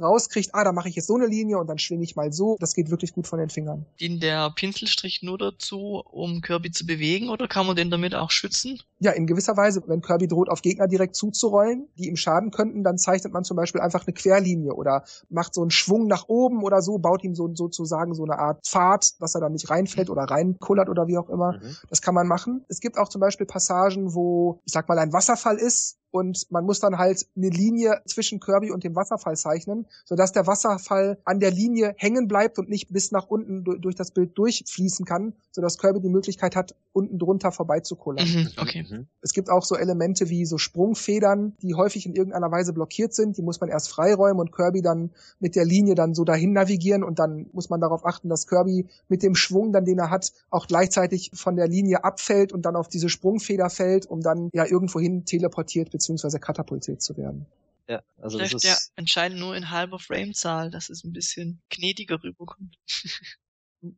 rauskriegt, 0.00 0.50
ah, 0.54 0.64
da 0.64 0.72
mache 0.72 0.88
ich 0.88 0.96
jetzt 0.96 1.06
so 1.06 1.16
eine 1.16 1.26
Linie 1.26 1.58
und 1.58 1.66
dann 1.66 1.78
schwinge 1.78 2.04
ich 2.04 2.16
mal 2.16 2.32
so. 2.32 2.56
Das 2.60 2.74
geht 2.74 2.90
wirklich 2.90 3.12
gut 3.12 3.26
von 3.26 3.38
den 3.38 3.50
Fingern. 3.50 3.86
Dient 4.00 4.22
der 4.22 4.50
Pinselstrich 4.50 5.22
nur 5.22 5.38
dazu, 5.38 6.02
um 6.10 6.40
Kirby 6.40 6.70
zu 6.70 6.86
bewegen 6.86 7.28
oder 7.28 7.48
kann 7.48 7.66
man 7.66 7.76
den 7.76 7.90
damit 7.90 8.14
auch 8.14 8.30
schützen? 8.30 8.80
Ja, 9.00 9.12
in 9.12 9.26
gewisser 9.26 9.56
Weise. 9.56 9.82
Wenn 9.86 10.00
Kirby 10.00 10.28
droht, 10.28 10.48
auf 10.48 10.62
Gegner 10.62 10.88
direkt 10.88 11.16
zuzurollen, 11.16 11.88
die 11.98 12.08
ihm 12.08 12.16
schaden 12.16 12.50
könnten, 12.50 12.84
dann 12.84 12.98
zeichnet 12.98 13.32
man 13.32 13.44
zum 13.44 13.56
Beispiel 13.56 13.80
einfach 13.80 14.06
eine 14.06 14.14
Querlinie 14.14 14.74
oder 14.74 15.04
macht 15.28 15.54
so 15.54 15.60
einen 15.60 15.70
Schwung 15.70 16.06
nach 16.06 16.28
oben 16.28 16.62
oder 16.62 16.82
so, 16.82 16.98
baut 16.98 17.24
ihm 17.24 17.34
so 17.34 17.50
sozusagen 17.54 18.14
so 18.14 18.24
eine 18.24 18.38
Art 18.38 18.64
Pfad, 18.64 19.20
dass 19.20 19.34
er 19.34 19.40
dann 19.40 19.52
nicht 19.52 19.70
reinfällt 19.70 20.10
oder 20.10 20.22
reinkullert 20.22 20.88
oder 20.88 21.06
wie 21.08 21.18
auch 21.18 21.28
immer. 21.28 21.52
Mhm. 21.52 21.76
Das 21.88 22.00
kann 22.00 22.14
man 22.14 22.26
machen. 22.26 22.64
Es 22.68 22.80
gibt 22.80 22.98
auch 22.98 23.08
zum 23.08 23.20
Beispiel 23.20 23.46
Passagen, 23.46 24.14
wo, 24.14 24.60
ich 24.64 24.72
sag 24.72 24.88
mal, 24.88 24.98
ein 24.98 25.12
Wasserfall 25.12 25.56
ist 25.56 25.98
und 26.12 26.50
man 26.50 26.64
muss 26.64 26.78
dann 26.78 26.98
halt 26.98 27.26
eine 27.36 27.48
Linie 27.48 28.00
zwischen 28.06 28.38
Kirby 28.38 28.70
und 28.70 28.84
dem 28.84 28.94
Wasserfall 28.94 29.36
zeichnen, 29.36 29.86
sodass 30.04 30.30
der 30.30 30.46
Wasserfall 30.46 31.18
an 31.24 31.40
der 31.40 31.50
Linie 31.50 31.94
hängen 31.96 32.28
bleibt 32.28 32.58
und 32.58 32.68
nicht 32.68 32.92
bis 32.92 33.10
nach 33.10 33.26
unten 33.26 33.64
durch 33.64 33.96
das 33.96 34.12
Bild 34.12 34.38
durchfließen 34.38 35.04
kann, 35.04 35.34
sodass 35.52 35.78
Kirby 35.78 36.00
die 36.00 36.08
Möglichkeit 36.08 36.56
hat, 36.56 36.74
unten 36.92 37.18
drunter 37.18 37.52
vorbeizukullern. 37.52 38.26
Mhm, 38.26 38.48
okay. 38.56 38.86
Mhm. 38.88 39.06
Es 39.20 39.32
gibt 39.32 39.50
auch 39.50 39.64
so 39.64 39.76
Elemente 39.76 40.28
wie 40.28 40.44
so 40.44 40.58
Sprungfedern, 40.58 41.54
die 41.62 41.74
häufig 41.74 42.06
in 42.06 42.14
irgendeiner 42.14 42.50
Weise 42.50 42.72
blockiert 42.72 43.14
sind. 43.14 43.36
Die 43.36 43.42
muss 43.42 43.60
man 43.60 43.68
erst 43.68 43.90
freiräumen 43.90 44.40
und 44.40 44.52
Kirby 44.52 44.82
dann 44.82 45.10
mit 45.38 45.54
der 45.54 45.64
Linie 45.64 45.94
dann 45.94 46.14
so 46.14 46.24
dahin 46.24 46.52
navigieren 46.52 47.04
und 47.04 47.18
dann 47.18 47.46
muss 47.52 47.70
man 47.70 47.80
darauf 47.80 48.04
achten, 48.04 48.28
dass 48.28 48.46
Kirby 48.46 48.86
mit 49.08 49.22
dem 49.22 49.34
Schwung 49.34 49.72
dann, 49.72 49.84
den 49.84 49.98
er 49.98 50.10
hat, 50.10 50.32
auch 50.50 50.66
gleichzeitig 50.66 51.30
von 51.34 51.56
der 51.56 51.68
Linie 51.68 52.04
abfällt 52.04 52.52
und 52.52 52.62
dann 52.62 52.76
auf 52.76 52.88
diese 52.88 53.08
Sprungfeder 53.08 53.70
fällt, 53.70 54.06
um 54.06 54.22
dann 54.22 54.50
ja 54.52 54.64
irgendwohin 54.64 55.24
teleportiert 55.24 55.90
beziehungsweise 55.90 56.40
katapultiert 56.40 57.02
zu 57.02 57.16
werden. 57.16 57.46
Ja, 57.88 58.02
also 58.20 58.38
Läuft 58.38 58.54
das 58.54 58.64
ist 58.64 58.70
ja 58.70 58.76
anscheinend 58.96 59.38
nur 59.38 59.56
in 59.56 59.70
halber 59.70 59.98
Framezahl, 59.98 60.70
dass 60.70 60.88
es 60.88 61.04
ein 61.04 61.12
bisschen 61.12 61.60
gnädiger 61.68 62.22
rüberkommt. 62.22 62.78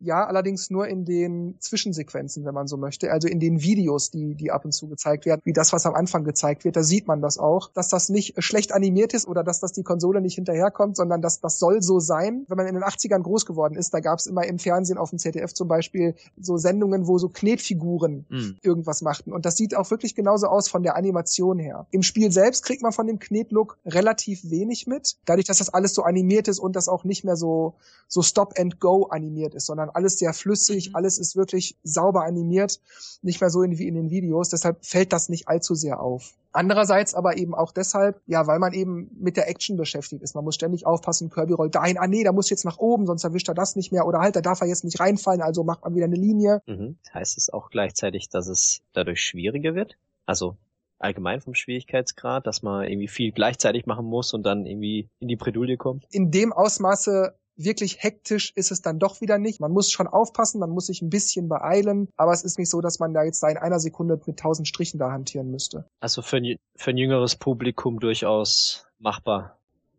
Ja, 0.01 0.27
allerdings 0.27 0.71
nur 0.71 0.89
in 0.89 1.05
den 1.05 1.57
Zwischensequenzen, 1.61 2.47
wenn 2.47 2.55
man 2.55 2.67
so 2.67 2.79
möchte. 2.79 3.13
Also 3.13 3.29
in 3.29 3.39
den 3.39 3.61
Videos, 3.61 4.11
die, 4.11 4.35
die 4.35 4.51
ab 4.51 4.65
und 4.65 4.73
zu 4.73 4.89
gezeigt 4.89 5.27
werden, 5.27 5.43
wie 5.45 5.53
das, 5.53 5.75
was 5.75 5.85
am 5.85 5.95
Anfang 5.95 6.25
gezeigt 6.25 6.65
wird. 6.65 6.77
Da 6.77 6.83
sieht 6.83 7.07
man 7.07 7.21
das 7.21 7.37
auch, 7.37 7.71
dass 7.75 7.89
das 7.89 8.09
nicht 8.09 8.43
schlecht 8.43 8.73
animiert 8.73 9.13
ist 9.13 9.29
oder 9.29 9.45
dass 9.45 9.61
das 9.61 9.73
die 9.73 9.83
Konsole 9.83 10.23
nicht 10.23 10.37
hinterherkommt, 10.37 10.97
sondern 10.97 11.21
dass 11.21 11.41
das 11.41 11.59
soll 11.59 11.83
so 11.83 12.01
sein. 12.01 12.47
Wenn 12.49 12.57
man 12.57 12.67
in 12.67 12.75
den 12.75 12.83
80ern 12.83 13.21
groß 13.21 13.45
geworden 13.45 13.75
ist, 13.75 13.93
da 13.93 14.01
gab 14.01 14.19
es 14.19 14.27
immer 14.27 14.47
im 14.47 14.59
Fernsehen 14.59 14.97
auf 14.97 15.11
dem 15.11 15.19
ZDF 15.19 15.53
zum 15.53 15.69
Beispiel 15.69 16.15
so 16.41 16.57
Sendungen, 16.57 17.07
wo 17.07 17.19
so 17.19 17.29
Knetfiguren 17.29 18.25
mhm. 18.31 18.57
irgendwas 18.63 19.03
machten. 19.03 19.35
Und 19.35 19.45
das 19.45 19.59
sieht 19.59 19.77
auch 19.77 19.91
wirklich 19.91 20.15
genauso 20.15 20.47
aus 20.47 20.69
von 20.69 20.83
der 20.83 20.97
Animation 20.97 21.59
her. 21.59 21.87
Im 21.91 22.03
Spiel 22.03 22.33
selbst 22.33 22.65
kriegt 22.65 22.83
man 22.83 22.93
von 22.93 23.07
dem 23.07 23.19
Knetlook 23.19 23.77
relativ 23.85 24.51
wenig 24.51 24.87
mit, 24.87 25.17
dadurch, 25.27 25.47
dass 25.47 25.59
das 25.59 25.69
alles 25.69 25.93
so 25.93 26.05
animiert 26.05 26.49
ist 26.49 26.59
und 26.59 26.75
das 26.75 26.89
auch 26.89 27.05
nicht 27.05 27.25
mehr 27.25 27.37
so, 27.37 27.75
so 28.09 28.23
Stop 28.23 28.59
and 28.59 28.81
Go 28.81 29.05
animiert 29.11 29.55
ist, 29.55 29.67
sondern 29.75 29.91
alles 29.91 30.19
sehr 30.19 30.33
flüssig, 30.33 30.91
mhm. 30.91 30.95
alles 30.95 31.19
ist 31.19 31.35
wirklich 31.35 31.77
sauber 31.83 32.25
animiert, 32.25 32.81
nicht 33.23 33.41
mehr 33.41 33.51
so 33.51 33.63
wie 33.63 33.89
in 33.89 33.95
den 33.95 34.09
Videos, 34.09 34.49
deshalb 34.49 34.85
fällt 34.85 35.13
das 35.13 35.29
nicht 35.29 35.49
allzu 35.49 35.75
sehr 35.75 36.01
auf. 36.01 36.35
Andererseits 36.53 37.13
aber 37.15 37.37
eben 37.37 37.57
auch 37.57 37.73
deshalb, 37.73 38.21
ja, 38.27 38.47
weil 38.47 38.61
man 38.61 38.73
eben 38.73 39.11
mit 39.19 39.37
der 39.37 39.49
Action 39.49 39.77
beschäftigt 39.77 40.23
ist. 40.23 40.37
Man 40.37 40.45
muss 40.45 40.55
ständig 40.55 40.87
aufpassen, 40.87 41.29
Kirby 41.29 41.55
rollt 41.55 41.75
dahin, 41.75 41.99
ah 41.99 42.07
nee, 42.07 42.23
da 42.23 42.31
muss 42.31 42.51
jetzt 42.51 42.65
nach 42.65 42.79
oben, 42.79 43.07
sonst 43.07 43.25
erwischt 43.25 43.49
er 43.49 43.55
das 43.55 43.75
nicht 43.75 43.91
mehr 43.91 44.07
oder 44.07 44.21
halt, 44.21 44.37
da 44.37 44.41
darf 44.41 44.61
er 44.61 44.69
jetzt 44.69 44.85
nicht 44.85 45.01
reinfallen, 45.01 45.43
also 45.43 45.65
macht 45.65 45.83
man 45.83 45.97
wieder 45.97 46.05
eine 46.05 46.15
Linie. 46.15 46.63
Mhm. 46.67 46.97
Heißt 47.13 47.37
es 47.37 47.51
auch 47.51 47.71
gleichzeitig, 47.71 48.29
dass 48.29 48.47
es 48.47 48.83
dadurch 48.93 49.21
schwieriger 49.21 49.75
wird? 49.75 49.97
Also 50.25 50.57
allgemein 51.01 51.41
vom 51.41 51.57
Schwierigkeitsgrad, 51.57 52.47
dass 52.47 52.63
man 52.63 52.87
irgendwie 52.87 53.09
viel 53.09 53.33
gleichzeitig 53.33 53.87
machen 53.87 54.07
muss 54.07 54.33
und 54.33 54.45
dann 54.45 54.67
irgendwie 54.67 55.09
in 55.19 55.27
die 55.27 55.37
Bredouille 55.37 55.77
kommt? 55.77 56.07
In 56.11 56.31
dem 56.31 56.53
Ausmaße 56.53 57.35
wirklich 57.57 58.03
hektisch 58.03 58.53
ist 58.55 58.71
es 58.71 58.83
dann 58.83 58.99
doch 58.99 59.21
wieder 59.21 59.39
nicht. 59.39 59.61
Man 59.61 59.73
muss 59.73 59.91
schon 59.91 60.07
aufpassen, 60.07 60.61
man 60.61 60.71
muss 60.71 60.87
sich 60.87 61.03
ein 61.03 61.11
bisschen 61.11 61.49
beeilen, 61.49 62.09
aber 62.17 62.33
es 62.33 62.43
ist 62.43 62.59
nicht 62.59 62.71
so, 62.71 62.81
dass 62.81 62.99
man 62.99 63.15
da 63.15 63.23
jetzt 63.23 63.43
da 63.43 63.49
in 63.49 63.57
einer 63.57 63.81
Sekunde 63.81 64.21
mit 64.27 64.39
tausend 64.39 64.69
Strichen 64.69 64.99
da 64.99 65.11
hantieren 65.11 65.51
müsste. 65.51 65.85
Also 66.01 66.23
für 66.23 66.39
ein, 66.39 66.57
für 66.77 66.91
ein 66.91 66.97
jüngeres 66.97 67.37
Publikum 67.37 68.01
durchaus 68.01 68.87
machbar. 68.99 69.59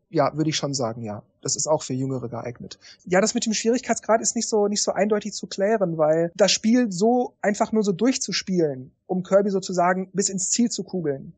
Ja, 0.10 0.36
würde 0.38 0.50
ich 0.50 0.56
schon 0.56 0.74
sagen, 0.74 1.02
ja. 1.02 1.24
Das 1.42 1.56
ist 1.56 1.68
auch 1.68 1.84
für 1.84 1.94
Jüngere 1.94 2.30
geeignet. 2.30 2.80
Ja, 3.06 3.22
das 3.22 3.34
mit 3.34 3.46
dem 3.46 3.54
Schwierigkeitsgrad 3.54 4.22
ist 4.22 4.36
nicht 4.36 4.48
so, 4.48 4.68
nicht 4.68 4.82
so 4.82 4.94
eindeutig 4.94 5.34
zu 5.34 5.48
klären, 5.48 5.98
weil 5.98 6.32
das 6.36 6.52
Spiel 6.52 6.92
so 6.92 7.36
einfach 7.42 7.72
nur 7.72 7.84
so 7.84 7.92
durchzuspielen, 7.92 8.92
um 9.08 9.24
Kirby 9.24 9.50
sozusagen 9.50 10.10
bis 10.14 10.30
ins 10.30 10.50
Ziel 10.50 10.70
zu 10.70 10.84
kugeln, 10.84 11.34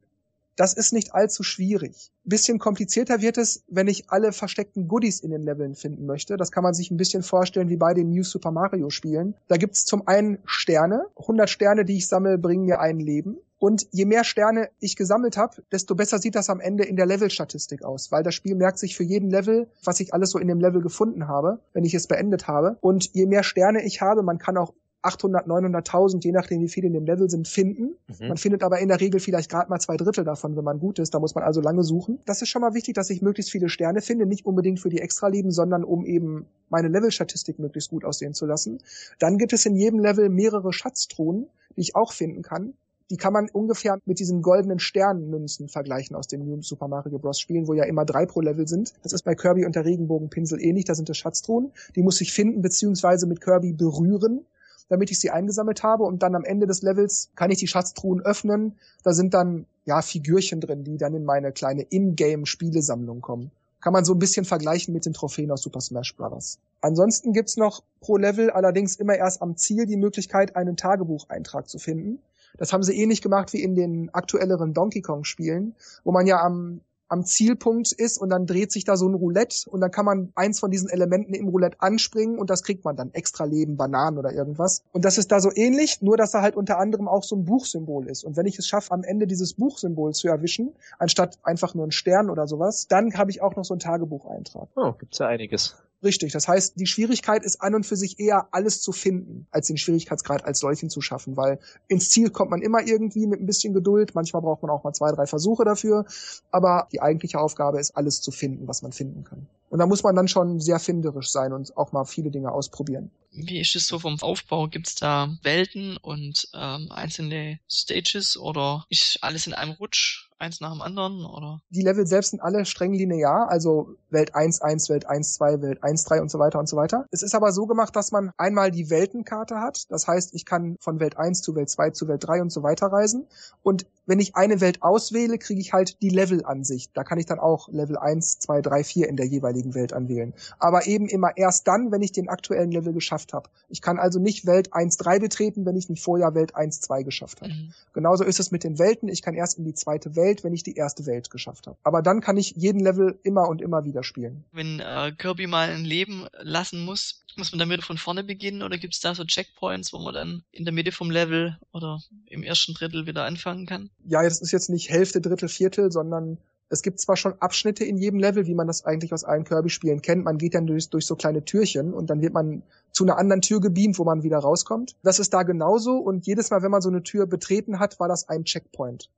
das 0.57 0.73
ist 0.73 0.91
nicht 0.91 1.13
allzu 1.13 1.43
schwierig. 1.43 2.11
Bisschen 2.23 2.59
komplizierter 2.59 3.21
wird 3.21 3.37
es, 3.37 3.63
wenn 3.67 3.87
ich 3.87 4.09
alle 4.09 4.33
versteckten 4.33 4.87
Goodies 4.87 5.21
in 5.21 5.31
den 5.31 5.43
Leveln 5.43 5.75
finden 5.75 6.05
möchte. 6.05 6.35
Das 6.35 6.51
kann 6.51 6.63
man 6.63 6.73
sich 6.73 6.91
ein 6.91 6.97
bisschen 6.97 7.23
vorstellen 7.23 7.69
wie 7.69 7.77
bei 7.77 7.93
den 7.93 8.09
New 8.09 8.23
Super 8.23 8.51
Mario 8.51 8.89
Spielen. 8.89 9.35
Da 9.47 9.57
gibt's 9.57 9.85
zum 9.85 10.07
einen 10.07 10.39
Sterne. 10.45 11.05
100 11.15 11.49
Sterne, 11.49 11.85
die 11.85 11.97
ich 11.97 12.07
sammle, 12.07 12.37
bringen 12.37 12.65
mir 12.65 12.79
ein 12.79 12.99
Leben. 12.99 13.37
Und 13.59 13.87
je 13.91 14.05
mehr 14.05 14.23
Sterne 14.23 14.69
ich 14.79 14.95
gesammelt 14.95 15.37
habe, 15.37 15.63
desto 15.71 15.95
besser 15.95 16.19
sieht 16.19 16.35
das 16.35 16.49
am 16.49 16.59
Ende 16.59 16.83
in 16.83 16.95
der 16.95 17.05
Levelstatistik 17.05 17.83
aus, 17.83 18.11
weil 18.11 18.23
das 18.23 18.35
Spiel 18.35 18.55
merkt 18.55 18.77
sich 18.77 18.95
für 18.95 19.03
jeden 19.03 19.29
Level, 19.29 19.67
was 19.83 19.99
ich 19.99 20.13
alles 20.13 20.31
so 20.31 20.39
in 20.39 20.47
dem 20.47 20.59
Level 20.59 20.81
gefunden 20.81 21.27
habe, 21.27 21.59
wenn 21.73 21.83
ich 21.83 21.93
es 21.93 22.07
beendet 22.07 22.47
habe. 22.47 22.77
Und 22.81 23.13
je 23.13 23.25
mehr 23.25 23.43
Sterne 23.43 23.83
ich 23.83 24.01
habe, 24.01 24.21
man 24.21 24.37
kann 24.37 24.57
auch 24.57 24.73
800, 25.01 25.47
900.000, 25.47 26.23
je 26.23 26.31
nachdem 26.31 26.61
wie 26.61 26.67
viele 26.67 26.87
in 26.87 26.93
dem 26.93 27.05
Level 27.05 27.29
sind, 27.29 27.47
finden. 27.47 27.95
Mhm. 28.07 28.27
Man 28.27 28.37
findet 28.37 28.63
aber 28.63 28.79
in 28.79 28.87
der 28.87 28.99
Regel 28.99 29.19
vielleicht 29.19 29.49
gerade 29.49 29.69
mal 29.69 29.79
zwei 29.79 29.95
Drittel 29.95 30.23
davon, 30.23 30.55
wenn 30.55 30.63
man 30.63 30.79
gut 30.79 30.99
ist. 30.99 31.13
Da 31.13 31.19
muss 31.19 31.35
man 31.35 31.43
also 31.43 31.61
lange 31.61 31.83
suchen. 31.83 32.19
Das 32.25 32.41
ist 32.41 32.49
schon 32.49 32.61
mal 32.61 32.73
wichtig, 32.73 32.95
dass 32.95 33.09
ich 33.09 33.21
möglichst 33.21 33.51
viele 33.51 33.69
Sterne 33.69 34.01
finde, 34.01 34.25
nicht 34.25 34.45
unbedingt 34.45 34.79
für 34.79 34.89
die 34.89 34.99
Extraleben, 34.99 35.51
sondern 35.51 35.83
um 35.83 36.05
eben 36.05 36.47
meine 36.69 36.87
Levelstatistik 36.87 37.59
möglichst 37.59 37.89
gut 37.89 38.03
aussehen 38.03 38.33
zu 38.33 38.45
lassen. 38.45 38.79
Dann 39.19 39.37
gibt 39.37 39.53
es 39.53 39.65
in 39.65 39.75
jedem 39.75 39.99
Level 39.99 40.29
mehrere 40.29 40.73
Schatztruhen, 40.73 41.47
die 41.75 41.81
ich 41.81 41.95
auch 41.95 42.11
finden 42.11 42.41
kann. 42.41 42.73
Die 43.09 43.15
kann 43.15 43.31
man 43.31 43.49
ungefähr 43.49 43.97
mit 44.05 44.19
diesen 44.19 44.41
goldenen 44.41 44.79
Sternenmünzen 44.79 45.69
vergleichen 45.69 46.15
aus 46.17 46.27
den 46.27 46.43
New 46.43 46.61
Super 46.61 46.89
Mario 46.89 47.19
Bros. 47.19 47.39
Spielen, 47.39 47.67
wo 47.67 47.73
ja 47.73 47.85
immer 47.85 48.03
drei 48.03 48.25
pro 48.25 48.41
Level 48.41 48.67
sind. 48.67 48.93
Das 49.03 49.13
ist 49.13 49.23
bei 49.23 49.33
Kirby 49.33 49.65
und 49.65 49.75
der 49.75 49.85
Regenbogenpinsel 49.85 50.59
ähnlich. 50.61 50.83
Da 50.83 50.95
sind 50.95 51.07
das 51.07 51.17
Schatztruhen. 51.17 51.71
Die 51.95 52.03
muss 52.03 52.19
ich 52.19 52.33
finden 52.33 52.61
beziehungsweise 52.61 53.25
mit 53.27 53.39
Kirby 53.39 53.71
berühren 53.71 54.45
damit 54.89 55.11
ich 55.11 55.19
sie 55.19 55.31
eingesammelt 55.31 55.83
habe 55.83 56.03
und 56.03 56.23
dann 56.23 56.35
am 56.35 56.43
Ende 56.43 56.67
des 56.67 56.81
Levels 56.81 57.29
kann 57.35 57.51
ich 57.51 57.59
die 57.59 57.67
Schatztruhen 57.67 58.21
öffnen. 58.21 58.75
Da 59.03 59.13
sind 59.13 59.33
dann 59.33 59.65
ja 59.85 60.01
Figürchen 60.01 60.61
drin, 60.61 60.83
die 60.83 60.97
dann 60.97 61.13
in 61.13 61.25
meine 61.25 61.51
kleine 61.51 61.83
Ingame-Spielesammlung 61.83 63.21
kommen. 63.21 63.51
Kann 63.79 63.93
man 63.93 64.05
so 64.05 64.13
ein 64.13 64.19
bisschen 64.19 64.45
vergleichen 64.45 64.93
mit 64.93 65.05
den 65.05 65.13
Trophäen 65.13 65.51
aus 65.51 65.61
Super 65.61 65.81
Smash 65.81 66.15
Bros. 66.15 66.59
Ansonsten 66.81 67.33
gibt's 67.33 67.57
noch 67.57 67.83
pro 68.01 68.17
Level 68.17 68.49
allerdings 68.49 68.95
immer 68.95 69.15
erst 69.15 69.41
am 69.41 69.55
Ziel 69.55 69.85
die 69.85 69.97
Möglichkeit, 69.97 70.55
einen 70.55 70.77
Tagebucheintrag 70.77 71.69
zu 71.69 71.77
finden. 71.79 72.19
Das 72.57 72.73
haben 72.73 72.83
sie 72.83 72.99
ähnlich 72.99 73.21
gemacht 73.21 73.53
wie 73.53 73.61
in 73.61 73.75
den 73.75 74.13
aktuelleren 74.13 74.73
Donkey 74.73 75.01
Kong 75.01 75.23
Spielen, 75.23 75.75
wo 76.03 76.11
man 76.11 76.25
ja 76.25 76.41
am 76.41 76.81
am 77.09 77.23
Zielpunkt 77.23 77.91
ist 77.91 78.17
und 78.17 78.29
dann 78.29 78.45
dreht 78.45 78.71
sich 78.71 78.83
da 78.83 78.97
so 78.97 79.07
ein 79.07 79.13
Roulette 79.13 79.69
und 79.69 79.81
dann 79.81 79.91
kann 79.91 80.05
man 80.05 80.31
eins 80.35 80.59
von 80.59 80.71
diesen 80.71 80.89
Elementen 80.89 81.33
im 81.33 81.47
Roulette 81.47 81.77
anspringen 81.79 82.37
und 82.37 82.49
das 82.49 82.63
kriegt 82.63 82.83
man 82.85 82.95
dann. 82.95 83.13
Extra 83.13 83.45
Leben, 83.45 83.77
Bananen 83.77 84.17
oder 84.17 84.31
irgendwas. 84.31 84.83
Und 84.91 85.05
das 85.05 85.17
ist 85.17 85.31
da 85.31 85.39
so 85.39 85.51
ähnlich, 85.53 86.01
nur 86.01 86.17
dass 86.17 86.31
da 86.31 86.41
halt 86.41 86.55
unter 86.55 86.77
anderem 86.77 87.07
auch 87.07 87.23
so 87.23 87.35
ein 87.35 87.45
Buchsymbol 87.45 88.07
ist. 88.07 88.23
Und 88.23 88.37
wenn 88.37 88.45
ich 88.45 88.59
es 88.59 88.67
schaffe, 88.67 88.91
am 88.91 89.03
Ende 89.03 89.27
dieses 89.27 89.53
Buchsymbol 89.53 90.13
zu 90.13 90.27
erwischen, 90.27 90.73
anstatt 90.99 91.39
einfach 91.43 91.73
nur 91.73 91.87
ein 91.87 91.91
Stern 91.91 92.29
oder 92.29 92.47
sowas, 92.47 92.87
dann 92.87 93.13
habe 93.17 93.31
ich 93.31 93.41
auch 93.41 93.55
noch 93.55 93.65
so 93.65 93.73
einen 93.73 93.79
Tagebucheintrag. 93.79 94.67
Oh, 94.75 94.93
gibt's 94.93 95.19
ja 95.19 95.27
einiges. 95.27 95.75
Richtig. 96.03 96.31
Das 96.31 96.47
heißt, 96.47 96.79
die 96.79 96.85
Schwierigkeit 96.85 97.43
ist 97.43 97.61
an 97.61 97.73
und 97.73 97.85
für 97.85 97.95
sich 97.95 98.19
eher 98.19 98.47
alles 98.51 98.81
zu 98.81 98.91
finden, 98.91 99.47
als 99.49 99.67
den 99.67 99.77
Schwierigkeitsgrad 99.77 100.45
als 100.45 100.59
solchen 100.59 100.89
zu 100.91 101.01
schaffen, 101.01 101.35
weil 101.37 101.59
ins 101.87 102.09
Ziel 102.09 102.29
kommt 102.29 102.51
man 102.51 102.61
immer 102.61 102.85
irgendwie 102.85 103.25
mit 103.25 103.41
ein 103.41 103.47
bisschen 103.47 103.73
Geduld. 103.73 104.13
Manchmal 104.13 104.43
braucht 104.43 104.61
man 104.61 104.69
auch 104.69 104.83
mal 104.83 104.93
zwei, 104.93 105.11
drei 105.11 105.25
Versuche 105.25 105.65
dafür. 105.65 106.05
Aber 106.51 106.87
die 106.91 107.01
eigentliche 107.01 107.39
Aufgabe 107.39 107.79
ist, 107.79 107.97
alles 107.97 108.21
zu 108.21 108.31
finden, 108.31 108.67
was 108.67 108.83
man 108.83 108.91
finden 108.91 109.23
kann. 109.23 109.47
Und 109.69 109.79
da 109.79 109.85
muss 109.85 110.03
man 110.03 110.15
dann 110.15 110.27
schon 110.27 110.59
sehr 110.59 110.79
finderisch 110.79 111.29
sein 111.29 111.53
und 111.53 111.75
auch 111.77 111.91
mal 111.91 112.05
viele 112.05 112.31
Dinge 112.31 112.51
ausprobieren. 112.51 113.11
Wie 113.31 113.59
ist 113.59 113.75
es 113.75 113.87
so 113.87 113.99
vom 113.99 114.19
Aufbau? 114.21 114.67
Gibt 114.67 114.87
es 114.87 114.95
da 114.95 115.29
Welten 115.43 115.97
und 115.97 116.49
ähm, 116.53 116.91
einzelne 116.91 117.59
Stages 117.69 118.37
oder 118.37 118.85
ist 118.89 119.19
alles 119.21 119.45
in 119.47 119.53
einem 119.53 119.73
Rutsch? 119.73 120.27
eins 120.39 120.61
nach 120.61 120.71
dem 120.71 120.81
anderen, 120.81 121.25
oder? 121.25 121.61
Die 121.69 121.81
Level 121.81 122.05
selbst 122.05 122.31
sind 122.31 122.41
alle 122.41 122.65
streng 122.65 122.93
linear, 122.93 123.49
also 123.49 123.95
Welt 124.09 124.35
1, 124.35 124.61
1, 124.61 124.89
Welt 124.89 125.07
1, 125.07 125.33
2, 125.33 125.61
Welt 125.61 125.83
1, 125.83 126.03
3 126.05 126.21
und 126.21 126.31
so 126.31 126.39
weiter 126.39 126.59
und 126.59 126.69
so 126.69 126.77
weiter. 126.77 127.05
Es 127.11 127.23
ist 127.23 127.35
aber 127.35 127.51
so 127.51 127.65
gemacht, 127.65 127.95
dass 127.95 128.11
man 128.11 128.31
einmal 128.37 128.71
die 128.71 128.89
Weltenkarte 128.89 129.59
hat. 129.59 129.89
Das 129.89 130.07
heißt, 130.07 130.33
ich 130.33 130.45
kann 130.45 130.77
von 130.79 130.99
Welt 130.99 131.17
1 131.17 131.41
zu 131.41 131.55
Welt 131.55 131.69
2 131.69 131.91
zu 131.91 132.07
Welt 132.07 132.25
3 132.25 132.41
und 132.41 132.51
so 132.51 132.63
weiter 132.63 132.87
reisen. 132.87 133.27
Und 133.63 133.85
wenn 134.07 134.19
ich 134.19 134.35
eine 134.35 134.61
Welt 134.61 134.81
auswähle, 134.81 135.37
kriege 135.37 135.61
ich 135.61 135.73
halt 135.73 136.01
die 136.01 136.09
Levelansicht. 136.09 136.91
Da 136.95 137.03
kann 137.03 137.19
ich 137.19 137.25
dann 137.25 137.39
auch 137.39 137.69
Level 137.69 137.97
1, 137.97 138.39
2, 138.39 138.61
3, 138.61 138.83
4 138.83 139.09
in 139.09 139.17
der 139.17 139.27
jeweiligen 139.27 139.75
Welt 139.75 139.93
anwählen. 139.93 140.33
Aber 140.57 140.87
eben 140.87 141.07
immer 141.07 141.37
erst 141.37 141.67
dann, 141.67 141.91
wenn 141.91 142.01
ich 142.01 142.13
den 142.13 142.29
aktuellen 142.29 142.71
Level 142.71 142.93
geschafft 142.93 143.33
habe. 143.33 143.49
Ich 143.69 143.81
kann 143.81 143.99
also 143.99 144.19
nicht 144.19 144.45
Welt 144.45 144.73
1, 144.73 144.97
3 144.97 145.19
betreten, 145.19 145.65
wenn 145.65 145.75
ich 145.75 145.89
nicht 145.89 146.01
vorher 146.01 146.33
Welt 146.33 146.55
1, 146.55 146.81
2 146.81 147.03
geschafft 147.03 147.41
habe. 147.41 147.53
Mhm. 147.53 147.73
Genauso 147.93 148.23
ist 148.23 148.39
es 148.39 148.49
mit 148.49 148.63
den 148.63 148.79
Welten. 148.79 149.09
Ich 149.09 149.21
kann 149.21 149.35
erst 149.35 149.57
in 149.57 149.65
die 149.65 149.73
zweite 149.73 150.15
Welt, 150.15 150.43
wenn 150.43 150.53
ich 150.53 150.63
die 150.63 150.75
erste 150.75 151.05
Welt 151.05 151.29
geschafft 151.29 151.67
habe. 151.67 151.77
Aber 151.83 152.01
dann 152.01 152.21
kann 152.21 152.37
ich 152.37 152.51
jeden 152.55 152.79
Level 152.79 153.19
immer 153.23 153.47
und 153.49 153.61
immer 153.61 153.83
wieder 153.83 154.03
spielen. 154.03 154.45
Wenn 154.53 154.79
äh, 154.79 155.11
Kirby 155.17 155.47
mal 155.47 155.69
ein 155.69 155.83
Leben 155.83 156.27
lassen 156.39 156.85
muss, 156.85 157.21
muss 157.37 157.51
man 157.51 157.59
damit 157.59 157.83
von 157.83 157.97
vorne 157.97 158.23
beginnen 158.23 158.63
oder 158.63 158.77
gibt 158.77 158.95
es 158.95 158.99
da 158.99 159.13
so 159.13 159.23
Checkpoints, 159.23 159.93
wo 159.93 159.99
man 159.99 160.13
dann 160.13 160.43
in 160.51 160.65
der 160.65 160.73
Mitte 160.73 160.91
vom 160.91 161.11
Level 161.11 161.57
oder 161.71 162.01
im 162.25 162.43
ersten 162.43 162.73
Drittel 162.73 163.05
wieder 163.05 163.25
anfangen 163.25 163.65
kann? 163.65 163.89
Ja, 164.07 164.23
das 164.23 164.41
ist 164.41 164.51
jetzt 164.51 164.69
nicht 164.69 164.89
Hälfte, 164.89 165.19
Drittel, 165.21 165.49
Viertel, 165.49 165.91
sondern 165.91 166.37
es 166.69 166.81
gibt 166.81 166.99
zwar 166.99 167.15
schon 167.15 167.33
Abschnitte 167.39 167.83
in 167.83 167.97
jedem 167.97 168.19
Level, 168.19 168.47
wie 168.47 168.55
man 168.55 168.67
das 168.67 168.85
eigentlich 168.85 169.13
aus 169.13 169.23
allen 169.23 169.43
Kirby-Spielen 169.43 170.01
kennt. 170.01 170.23
Man 170.23 170.37
geht 170.37 170.55
dann 170.55 170.65
durch, 170.65 170.89
durch 170.89 171.05
so 171.05 171.15
kleine 171.15 171.43
Türchen 171.43 171.93
und 171.93 172.09
dann 172.09 172.21
wird 172.21 172.33
man 172.33 172.63
zu 172.91 173.03
einer 173.03 173.17
anderen 173.17 173.41
Tür 173.41 173.61
gebeamt, 173.61 173.99
wo 173.99 174.03
man 174.03 174.23
wieder 174.23 174.39
rauskommt. 174.39 174.95
Das 175.03 175.19
ist 175.19 175.33
da 175.33 175.43
genauso 175.43 175.97
und 175.97 176.25
jedes 176.25 176.49
Mal, 176.49 176.61
wenn 176.61 176.71
man 176.71 176.81
so 176.81 176.89
eine 176.89 177.03
Tür 177.03 177.25
betreten 177.25 177.79
hat, 177.79 177.99
war 177.99 178.07
das 178.07 178.27
ein 178.27 178.43
Checkpoint. 178.43 179.09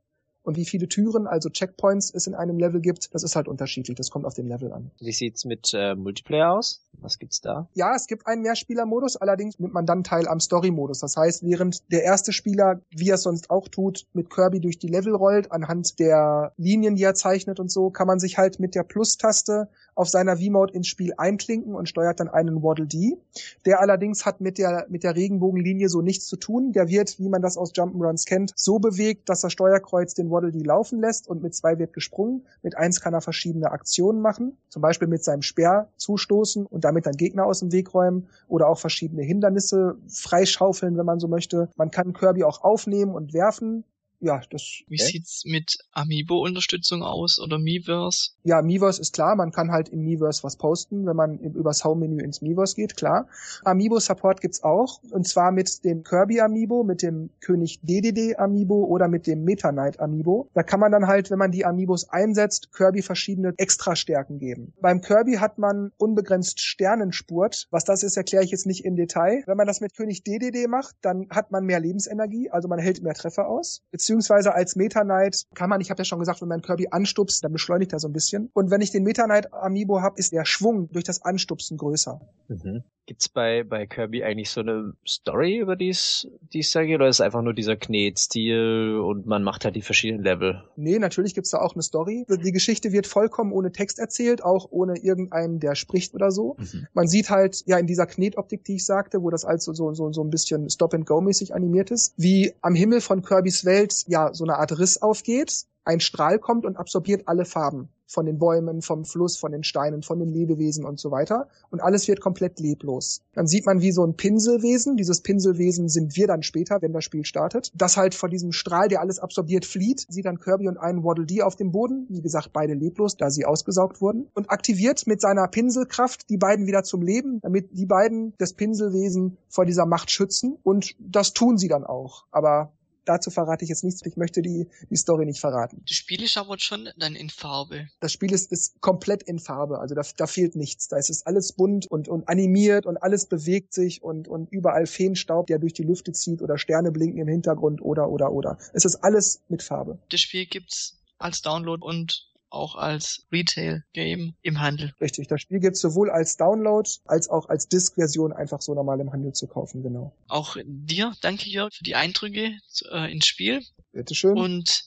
Und 0.49 0.57
wie 0.57 0.65
viele 0.65 0.87
Türen, 0.87 1.27
also 1.27 1.47
Checkpoints, 1.49 2.11
es 2.11 2.25
in 2.25 2.33
einem 2.33 2.57
Level 2.57 2.81
gibt, 2.81 3.13
das 3.13 3.21
ist 3.21 3.35
halt 3.35 3.47
unterschiedlich. 3.47 3.95
Das 3.95 4.09
kommt 4.09 4.25
auf 4.25 4.33
den 4.33 4.47
Level 4.47 4.73
an. 4.73 4.89
Wie 4.99 5.11
sieht's 5.11 5.45
mit 5.45 5.75
äh, 5.75 5.93
Multiplayer 5.93 6.53
aus? 6.53 6.81
Was 6.93 7.19
gibt's 7.19 7.39
da? 7.39 7.69
Ja, 7.75 7.93
es 7.95 8.07
gibt 8.07 8.25
einen 8.25 8.41
Mehrspieler-Modus, 8.41 9.15
allerdings 9.15 9.59
nimmt 9.59 9.75
man 9.75 9.85
dann 9.85 10.03
teil 10.03 10.27
am 10.27 10.39
Story-Modus. 10.39 11.01
Das 11.01 11.15
heißt, 11.15 11.43
während 11.43 11.91
der 11.91 12.03
erste 12.03 12.33
Spieler, 12.33 12.81
wie 12.89 13.09
er 13.09 13.15
es 13.15 13.21
sonst 13.21 13.51
auch 13.51 13.67
tut, 13.67 14.07
mit 14.13 14.31
Kirby 14.31 14.59
durch 14.59 14.79
die 14.79 14.87
Level 14.87 15.13
rollt, 15.13 15.51
anhand 15.51 15.99
der 15.99 16.51
Linien, 16.57 16.95
die 16.95 17.03
er 17.03 17.13
zeichnet 17.13 17.59
und 17.59 17.69
so, 17.69 17.91
kann 17.91 18.07
man 18.07 18.19
sich 18.19 18.39
halt 18.39 18.59
mit 18.59 18.73
der 18.73 18.81
Plus-Taste 18.81 19.69
auf 19.99 20.07
seiner 20.07 20.37
V-Mode 20.37 20.73
ins 20.73 20.87
Spiel 20.87 21.13
einklinken 21.17 21.75
und 21.75 21.89
steuert 21.89 22.21
dann 22.21 22.29
einen 22.29 22.63
Waddle 22.63 22.87
Dee. 22.87 23.17
Der 23.65 23.81
allerdings 23.81 24.25
hat 24.25 24.39
mit 24.39 24.57
der, 24.57 24.85
mit 24.87 25.03
der 25.03 25.13
Regenbogenlinie 25.13 25.89
so 25.89 26.01
nichts 26.01 26.25
zu 26.25 26.37
tun. 26.37 26.71
Der 26.71 26.87
wird, 26.87 27.19
wie 27.19 27.27
man 27.27 27.41
das 27.41 27.57
aus 27.57 27.73
Jump'n'Runs 27.73 28.25
kennt, 28.25 28.53
so 28.55 28.79
bewegt, 28.79 29.27
dass 29.27 29.41
das 29.41 29.51
Steuerkreuz 29.51 30.13
den 30.13 30.31
Waddle 30.31 30.38
Dee 30.47 30.63
laufen 30.63 30.99
lässt 30.99 31.27
und 31.27 31.43
mit 31.43 31.53
zwei 31.53 31.77
wird 31.77 31.93
gesprungen. 31.93 32.45
Mit 32.61 32.77
eins 32.77 33.01
kann 33.01 33.13
er 33.13 33.21
verschiedene 33.21 33.71
Aktionen 33.71 34.21
machen. 34.21 34.57
Zum 34.69 34.81
Beispiel 34.81 35.07
mit 35.07 35.23
seinem 35.23 35.41
Speer 35.41 35.89
zustoßen 35.97 36.65
und 36.65 36.83
damit 36.83 37.05
dann 37.05 37.17
Gegner 37.17 37.45
aus 37.45 37.59
dem 37.59 37.71
Weg 37.71 37.93
räumen 37.93 38.27
oder 38.47 38.67
auch 38.67 38.79
verschiedene 38.79 39.23
Hindernisse 39.23 39.97
freischaufeln, 40.07 40.97
wenn 40.97 41.05
man 41.05 41.19
so 41.19 41.27
möchte. 41.27 41.69
Man 41.75 41.91
kann 41.91 42.13
Kirby 42.13 42.43
auch 42.43 42.63
aufnehmen 42.63 43.13
und 43.13 43.33
werfen 43.33 43.83
ja, 44.21 44.41
das. 44.49 44.83
Wie 44.87 45.01
okay. 45.01 45.11
sieht's 45.11 45.43
mit 45.45 45.77
Amiibo-Unterstützung 45.93 47.03
aus 47.03 47.39
oder 47.39 47.57
Miiverse? 47.57 48.31
Ja, 48.43 48.61
Miiverse 48.61 49.01
ist 49.01 49.13
klar, 49.13 49.35
man 49.35 49.51
kann 49.51 49.71
halt 49.71 49.89
im 49.89 50.03
Miiverse 50.03 50.43
was 50.43 50.57
posten, 50.57 51.05
wenn 51.05 51.15
man 51.15 51.39
übers 51.39 51.85
Home-Menü 51.85 52.21
ins 52.21 52.41
Miiverse 52.41 52.75
geht, 52.75 52.97
klar. 52.97 53.27
Amiibo-Support 53.63 54.41
gibt's 54.41 54.61
auch, 54.63 55.01
und 55.11 55.25
zwar 55.25 55.51
mit 55.51 55.85
dem 55.85 56.03
Kirby-Amiibo, 56.03 56.83
mit 56.83 57.01
dem 57.01 57.29
König 57.39 57.79
DDD-Amiibo 57.81 58.85
oder 58.85 59.07
mit 59.07 59.25
dem 59.25 59.45
Meta 59.45 59.71
Knight-Amiibo. 59.71 60.49
Da 60.53 60.63
kann 60.63 60.81
man 60.81 60.91
dann 60.91 61.07
halt, 61.07 61.31
wenn 61.31 61.39
man 61.39 61.51
die 61.51 61.65
Amiibos 61.65 62.09
einsetzt, 62.09 62.73
Kirby 62.73 63.01
verschiedene 63.01 63.53
Extra-Stärken 63.55 64.39
geben. 64.39 64.73
Beim 64.81 64.99
Kirby 64.99 65.35
hat 65.35 65.57
man 65.57 65.91
unbegrenzt 65.97 66.59
Sternenspurt. 66.59 67.67
Was 67.71 67.85
das 67.85 68.03
ist, 68.03 68.17
erkläre 68.17 68.43
ich 68.43 68.51
jetzt 68.51 68.65
nicht 68.65 68.83
im 68.83 68.97
Detail. 68.97 69.43
Wenn 69.45 69.57
man 69.57 69.67
das 69.67 69.79
mit 69.79 69.95
König 69.95 70.23
DDD 70.23 70.67
macht, 70.67 70.95
dann 71.01 71.27
hat 71.29 71.51
man 71.51 71.65
mehr 71.65 71.79
Lebensenergie, 71.79 72.49
also 72.49 72.67
man 72.67 72.79
hält 72.79 73.01
mehr 73.01 73.13
Treffer 73.13 73.47
aus 73.47 73.81
beziehungsweise 73.91 74.08
als 74.09 74.75
Meta 74.75 75.03
Knight 75.03 75.45
kann 75.53 75.69
man, 75.69 75.81
ich 75.81 75.89
habe 75.89 76.01
ja 76.01 76.05
schon 76.05 76.19
gesagt, 76.19 76.41
wenn 76.41 76.47
man 76.47 76.61
Kirby 76.61 76.87
anstupst, 76.91 77.43
dann 77.43 77.51
beschleunigt 77.51 77.93
er 77.93 77.99
so 77.99 78.07
ein 78.07 78.13
bisschen. 78.13 78.49
Und 78.53 78.71
wenn 78.71 78.81
ich 78.81 78.91
den 78.91 79.03
Meta 79.03 79.25
Knight 79.25 79.53
Amiibo 79.53 80.01
habe, 80.01 80.19
ist 80.19 80.31
der 80.31 80.45
Schwung 80.45 80.89
durch 80.91 81.03
das 81.03 81.23
Anstupsen 81.23 81.77
größer. 81.77 82.19
Mhm. 82.47 82.83
Gibt's 83.05 83.27
bei, 83.27 83.63
bei 83.63 83.87
Kirby 83.87 84.23
eigentlich 84.23 84.51
so 84.51 84.61
eine 84.61 84.93
Story, 85.07 85.57
über 85.57 85.75
die 85.75 85.89
es 85.89 86.27
da 86.73 86.83
geht, 86.83 86.95
oder 86.95 87.07
ist 87.07 87.15
es 87.15 87.21
einfach 87.21 87.41
nur 87.41 87.55
dieser 87.55 87.75
Knetstil 87.75 89.01
und 89.03 89.25
man 89.25 89.41
macht 89.41 89.65
halt 89.65 89.75
die 89.75 89.81
verschiedenen 89.81 90.23
Level? 90.23 90.63
Nee, 90.75 90.99
natürlich 90.99 91.33
gibt's 91.33 91.49
da 91.49 91.59
auch 91.59 91.73
eine 91.73 91.81
Story. 91.81 92.27
Die 92.29 92.51
Geschichte 92.51 92.91
wird 92.91 93.07
vollkommen 93.07 93.51
ohne 93.51 93.71
Text 93.71 93.97
erzählt, 93.97 94.43
auch 94.43 94.67
ohne 94.69 94.99
irgendeinen, 94.99 95.59
der 95.59 95.73
spricht 95.73 96.13
oder 96.13 96.29
so. 96.29 96.55
Mhm. 96.59 96.87
Man 96.93 97.07
sieht 97.07 97.31
halt, 97.31 97.63
ja, 97.65 97.79
in 97.79 97.87
dieser 97.87 98.05
Knetoptik, 98.05 98.63
die 98.63 98.75
ich 98.75 98.85
sagte, 98.85 99.23
wo 99.23 99.31
das 99.31 99.43
also 99.43 99.73
so, 99.73 99.91
so, 99.95 100.13
so 100.13 100.23
ein 100.23 100.29
bisschen 100.29 100.69
Stop-and-Go-mäßig 100.69 101.55
animiert 101.55 101.89
ist, 101.89 102.13
wie 102.15 102.53
am 102.61 102.75
Himmel 102.75 103.01
von 103.01 103.23
Kirbys 103.23 103.65
Welt 103.65 103.98
ja 104.07 104.33
so 104.33 104.43
eine 104.43 104.57
Art 104.57 104.77
Riss 104.77 105.01
aufgeht, 105.01 105.65
ein 105.85 105.99
Strahl 105.99 106.39
kommt 106.39 106.65
und 106.65 106.77
absorbiert 106.77 107.23
alle 107.25 107.45
Farben 107.45 107.89
von 108.05 108.25
den 108.25 108.39
Bäumen, 108.39 108.81
vom 108.81 109.05
Fluss, 109.05 109.37
von 109.37 109.51
den 109.51 109.63
Steinen, 109.63 110.01
von 110.01 110.19
den 110.19 110.29
Lebewesen 110.29 110.83
und 110.83 110.99
so 110.99 111.11
weiter. 111.11 111.47
Und 111.69 111.79
alles 111.79 112.07
wird 112.07 112.21
komplett 112.21 112.59
leblos. 112.59 113.21
Dann 113.33 113.45
sieht 113.45 113.65
man 113.65 113.81
wie 113.81 113.91
so 113.91 114.03
ein 114.03 114.15
Pinselwesen. 114.15 114.97
Dieses 114.97 115.21
Pinselwesen 115.21 115.89
sind 115.89 116.15
wir 116.15 116.25
dann 116.25 116.41
später, 116.41 116.81
wenn 116.81 116.91
das 116.91 117.03
Spiel 117.03 117.23
startet. 117.23 117.71
Das 117.75 117.97
halt 117.97 118.15
vor 118.15 118.29
diesem 118.29 118.51
Strahl, 118.51 118.87
der 118.87 119.01
alles 119.01 119.19
absorbiert, 119.19 119.63
flieht, 119.65 120.05
sieht 120.09 120.25
dann 120.25 120.39
Kirby 120.39 120.67
und 120.67 120.77
einen 120.77 121.03
Waddle 121.03 121.25
Dee 121.25 121.43
auf 121.43 121.55
dem 121.55 121.71
Boden. 121.71 122.07
Wie 122.09 122.21
gesagt, 122.21 122.49
beide 122.51 122.73
leblos, 122.73 123.15
da 123.15 123.29
sie 123.29 123.45
ausgesaugt 123.45 124.01
wurden. 124.01 124.27
Und 124.33 124.49
aktiviert 124.49 125.05
mit 125.05 125.21
seiner 125.21 125.47
Pinselkraft 125.47 126.29
die 126.29 126.37
beiden 126.37 126.65
wieder 126.65 126.81
zum 126.83 127.03
Leben, 127.03 127.39
damit 127.41 127.69
die 127.77 127.85
beiden 127.85 128.33
das 128.39 128.53
Pinselwesen 128.53 129.37
vor 129.49 129.65
dieser 129.65 129.85
Macht 129.85 130.09
schützen. 130.09 130.57
Und 130.63 130.95
das 130.99 131.33
tun 131.33 131.57
sie 131.57 131.67
dann 131.67 131.83
auch. 131.83 132.25
Aber 132.31 132.73
dazu 133.09 133.31
verrate 133.31 133.63
ich 133.65 133.69
jetzt 133.69 133.83
nichts. 133.83 134.05
Ich 134.05 134.15
möchte 134.15 134.41
die, 134.41 134.67
die 134.89 134.95
Story 134.95 135.25
nicht 135.25 135.39
verraten. 135.39 135.81
Das 135.87 135.97
Spiel 135.97 136.21
ist 136.21 136.37
aber 136.37 136.59
schon 136.59 136.89
dann 136.97 137.15
in 137.15 137.29
Farbe. 137.29 137.89
Das 137.99 138.13
Spiel 138.13 138.31
ist, 138.31 138.51
ist 138.51 138.79
komplett 138.81 139.23
in 139.23 139.39
Farbe. 139.39 139.79
Also 139.79 139.95
da, 139.95 140.03
da 140.15 140.27
fehlt 140.27 140.55
nichts. 140.55 140.87
Da 140.87 140.97
ist 140.97 141.09
es 141.09 141.25
alles 141.25 141.53
bunt 141.53 141.87
und, 141.89 142.07
und 142.07 142.29
animiert 142.29 142.85
und 142.85 142.97
alles 142.97 143.25
bewegt 143.25 143.73
sich 143.73 144.03
und, 144.03 144.27
und 144.27 144.51
überall 144.51 144.85
Feenstaub, 144.85 145.47
der 145.47 145.57
durch 145.59 145.73
die 145.73 145.83
Lüfte 145.83 146.13
zieht 146.13 146.41
oder 146.41 146.57
Sterne 146.57 146.91
blinken 146.91 147.19
im 147.19 147.27
Hintergrund 147.27 147.81
oder, 147.81 148.09
oder, 148.09 148.31
oder. 148.31 148.57
Es 148.73 148.85
ist 148.85 148.97
alles 148.97 149.41
mit 149.49 149.63
Farbe. 149.63 149.97
Das 150.09 150.21
Spiel 150.21 150.45
gibt's 150.45 150.99
als 151.17 151.41
Download 151.41 151.83
und 151.83 152.28
auch 152.49 152.75
als 152.75 153.25
Retail-Game 153.31 154.35
im 154.41 154.59
Handel. 154.59 154.93
Richtig, 154.99 155.27
das 155.27 155.41
Spiel 155.41 155.59
gibt 155.59 155.75
es 155.75 155.81
sowohl 155.81 156.09
als 156.09 156.37
Download 156.37 156.89
als 157.05 157.29
auch 157.29 157.49
als 157.49 157.67
Disk-Version 157.67 158.33
einfach 158.33 158.61
so 158.61 158.73
normal 158.73 158.99
im 158.99 159.11
Handel 159.11 159.33
zu 159.33 159.47
kaufen, 159.47 159.83
genau. 159.83 160.13
Auch 160.27 160.57
dir, 160.63 161.13
danke 161.21 161.49
Jörg, 161.49 161.73
für 161.73 161.83
die 161.83 161.95
Eindrücke 161.95 162.57
äh, 162.91 163.11
ins 163.11 163.27
Spiel. 163.27 163.63
Bitteschön. 163.91 164.37
Und 164.37 164.83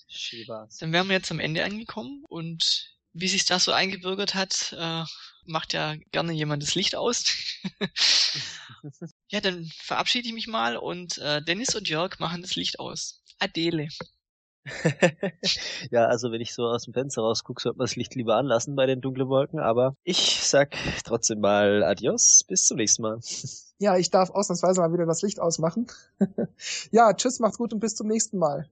dann 0.80 0.92
wären 0.92 1.08
wir 1.08 1.16
jetzt 1.16 1.30
am 1.30 1.40
Ende 1.40 1.64
angekommen 1.64 2.24
und 2.28 2.92
wie 3.14 3.28
sich 3.28 3.44
das 3.44 3.64
so 3.64 3.72
eingebürgert 3.72 4.34
hat, 4.34 4.74
äh, 4.78 5.04
macht 5.44 5.72
ja 5.72 5.96
gerne 6.12 6.32
jemand 6.32 6.62
das 6.62 6.74
Licht 6.74 6.94
aus. 6.94 7.24
ja, 9.28 9.40
dann 9.40 9.70
verabschiede 9.76 10.28
ich 10.28 10.34
mich 10.34 10.46
mal 10.46 10.76
und 10.76 11.18
äh, 11.18 11.42
Dennis 11.42 11.74
und 11.74 11.88
Jörg 11.88 12.18
machen 12.18 12.42
das 12.42 12.56
Licht 12.56 12.78
aus. 12.78 13.22
Adele. 13.38 13.88
ja, 15.90 16.06
also 16.06 16.30
wenn 16.30 16.40
ich 16.40 16.54
so 16.54 16.64
aus 16.64 16.84
dem 16.84 16.94
Fenster 16.94 17.22
rausgucke, 17.22 17.60
sollte 17.60 17.78
man 17.78 17.86
das 17.86 17.96
Licht 17.96 18.14
lieber 18.14 18.36
anlassen 18.36 18.76
bei 18.76 18.86
den 18.86 19.00
dunklen 19.00 19.28
Wolken, 19.28 19.58
aber 19.58 19.96
ich 20.04 20.40
sag 20.42 20.76
trotzdem 21.04 21.40
mal 21.40 21.82
Adios, 21.82 22.44
bis 22.46 22.66
zum 22.66 22.76
nächsten 22.76 23.02
Mal. 23.02 23.18
Ja, 23.78 23.96
ich 23.96 24.10
darf 24.10 24.30
ausnahmsweise 24.30 24.80
mal 24.80 24.92
wieder 24.92 25.06
das 25.06 25.22
Licht 25.22 25.40
ausmachen. 25.40 25.86
ja, 26.92 27.12
tschüss, 27.12 27.40
macht's 27.40 27.58
gut 27.58 27.72
und 27.72 27.80
bis 27.80 27.94
zum 27.94 28.06
nächsten 28.06 28.38
Mal. 28.38 28.70